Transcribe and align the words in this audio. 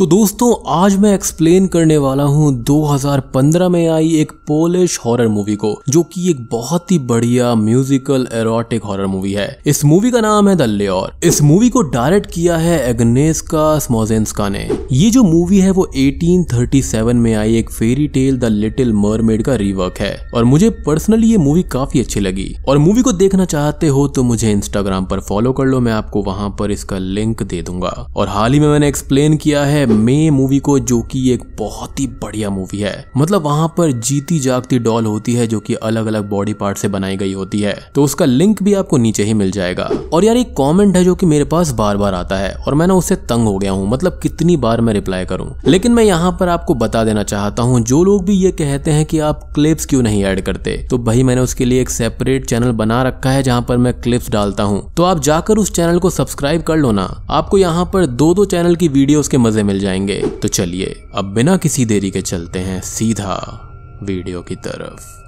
तो 0.00 0.06
दोस्तों, 0.06 0.54
आज 0.66 0.96
मैं 0.96 1.14
एक्सप्लेन 1.14 1.66
करने 1.66 1.98
वाला 1.98 2.22
हूँ 2.22 2.64
2015 2.64 3.68
में 3.68 3.88
आई 3.88 4.14
एक 4.14 4.32
पोलिश 4.32 4.98
हॉरर 5.04 5.28
मूवी 5.28 5.56
को, 5.56 5.82
जो 5.88 6.02
कि 6.02 6.30
एक 6.30 6.48
बहुत 6.50 6.92
ही 6.92 6.98
बढ़िया 6.98 7.54
म्यूजिकल 7.54 8.28
एरोटिक 8.32 8.84
हॉरर 8.84 9.06
मूवी 9.06 9.32
है। 9.32 9.58
इस 9.66 9.84
मूवी 9.84 10.10
का 10.10 10.20
नाम 10.20 10.48
है 10.48 10.56
द 10.56 10.62
लेर 10.62 11.26
इस 11.26 11.42
मूवी 11.42 11.68
को 11.68 11.82
डायरेक्ट 11.82 12.30
किया 12.30 12.56
है 12.56 12.90
एग्नेस्का 12.90 13.78
स्मोजेंस्का 13.78 14.48
ने। 14.48 14.70
ये 14.92 15.10
जो 15.10 15.22
मूवी 15.22 15.58
है, 15.58 15.70
वो 15.70 15.90
1837 15.96 17.14
में 17.14 17.34
आई 17.34 17.56
एक 17.56 17.70
fairy 17.70 18.08
tale 18.08 18.38
the 18.38 18.44
little 18.44 18.92
mermaid 18.92 19.42
का 19.42 19.54
रिवर्क 19.54 19.98
है। 19.98 20.30
और 20.34 20.44
मुझे 20.44 20.70
पर्सनली 20.70 21.26
ये 21.26 21.36
मूवी 21.36 21.62
काफ़ी 21.62 22.00
अच्छी 22.00 22.20
लगी। 22.20 22.56
और 22.68 22.78
मूवी 22.78 23.02
को 23.02 23.12
देखना 23.12 23.44
चाहते 23.44 23.88
हो 23.88 24.08
तो 24.08 24.22
मुझे 24.22 24.52
इंस्टाग्राम 24.52 25.04
पर 25.04 25.20
फॉलो 25.20 25.52
कर 25.52 25.64
लो। 25.64 25.80
मैं 25.80 25.92
आपको 25.92 26.22
वहाँ 26.22 26.56
पर 26.58 26.70
इसका 26.70 26.98
लिंक 26.98 27.42
दे 27.42 27.62
दूँगा। 27.62 28.06
और 28.16 28.28
हाल 28.28 28.52
ही 28.52 28.60
में 28.60 28.68
मैंने 28.68 28.88
एक्सप्लेन 28.88 29.36
किया 29.36 29.64
है 29.64 29.88
मे 29.90 30.30
मूवी 30.30 30.58
को 30.58 30.78
जो 30.78 31.00
कि 31.02 31.30
एक 31.30 31.42
बहुत 31.58 32.00
ही 32.00 32.06
बढ़िया 32.22 32.50
मूवी 32.50 32.78
है। 32.78 32.92
मतलब 33.16 33.42
वहाँ 33.42 33.66
पर 33.78 33.92
जीती 33.92 34.38
जागती 34.38 34.78
डॉल 34.78 35.06
होती 35.06 35.34
है 35.34 35.46
जो 35.46 35.60
कि 35.60 35.74
अलग 35.74 36.06
अलग 36.06 36.28
बॉडी 36.28 36.52
पार्ट 36.52 36.78
से 36.78 36.88
बनाई 36.88 37.16
गई 37.16 37.32
होती 37.32 37.60
है। 37.60 37.74
तो 37.94 38.04
उसका 38.04 38.24
लिंक 38.24 38.62
भी 38.62 38.74
आपको 38.74 38.96
नीचे 38.96 39.24
ही 39.24 39.34
मिल 39.34 39.50
जाएगा। 39.50 39.90
और 40.12 40.24
यार 40.24 40.36
एक 40.36 40.52
कमेंट 40.58 40.96
है 40.96 41.04
जो 41.04 41.14
कि 41.14 41.26
मेरे 41.26 41.44
पास 41.44 41.70
बार 41.72 41.96
बार 41.96 42.14
आता 42.14 42.36
है 42.36 42.52
और 42.56 42.74
मैं 42.74 42.86
ना 42.86 42.94
उससे 42.94 43.16
तंग 43.16 43.46
हो 43.46 43.56
गया 43.58 43.72
हूँ। 43.72 43.88
मतलब 43.90 44.18
कितनी 44.22 44.56
बार 44.56 44.80
मैं 44.80 44.94
रिप्लाई 44.94 45.24
करूँ। 45.24 45.54
लेकिन 45.66 45.92
मैं 45.92 46.04
यहाँ 46.04 46.36
पर 46.40 46.48
आपको 46.48 46.74
बता 46.74 47.04
देना 47.04 47.22
चाहता 47.22 47.62
हूँ, 47.62 47.80
जो 47.80 48.02
लोग 48.04 48.24
भी 48.24 48.34
ये 48.34 48.50
कहते 48.52 48.90
हैं 48.90 49.04
कि 49.06 49.18
आप 49.20 49.50
क्लिप्स 49.54 49.86
क्यों 49.86 50.02
नहीं 50.02 50.22
ऐड 50.24 50.40
करते? 50.40 50.76
तो 50.90 50.98
भाई 51.00 51.22
मैंने 51.22 51.40
उसके 51.40 51.64
लिए 51.64 51.80
एक 51.80 51.90
सेपरेट 51.90 52.46
चैनल 52.46 52.72
बना 52.72 53.02
रखा 53.02 53.30
है 53.30 53.42
जहाँ 53.42 53.62
पर 53.62 53.76
मैं 53.76 53.92
क्लिप्स 54.00 54.30
डालता 54.30 54.62
हूँ। 54.62 54.82
तो 54.94 55.02
आप 55.02 55.20
जाकर 55.20 55.58
उस 55.58 55.72
चैनल 55.72 55.98
को 55.98 56.10
सब्सक्राइब 56.10 56.62
कर 56.62 56.76
लो 56.76 56.92
ना। 56.92 57.08
आपको 57.30 57.58
यहाँ 57.58 57.84
पर 57.92 58.06
दो 58.06 58.32
दो 58.34 58.44
चैनल 58.46 58.76
की 58.76 58.88
वीडियोस 58.90 59.28
के 59.28 59.38
मज़े 59.38 59.62
मिल 59.62 59.79
जाएँगे 59.80 60.20
तो 60.42 60.48
चलिए 60.48 61.08
अब 61.14 61.24
बिना 61.24 61.56
किसी 61.56 61.84
देरी 61.84 62.10
के 62.10 62.22
चलते 62.22 62.58
हैं 62.58 62.80
सीधा 62.80 63.66
वीडियो 64.02 64.42
की 64.42 64.56
तरफ़। 64.56 65.19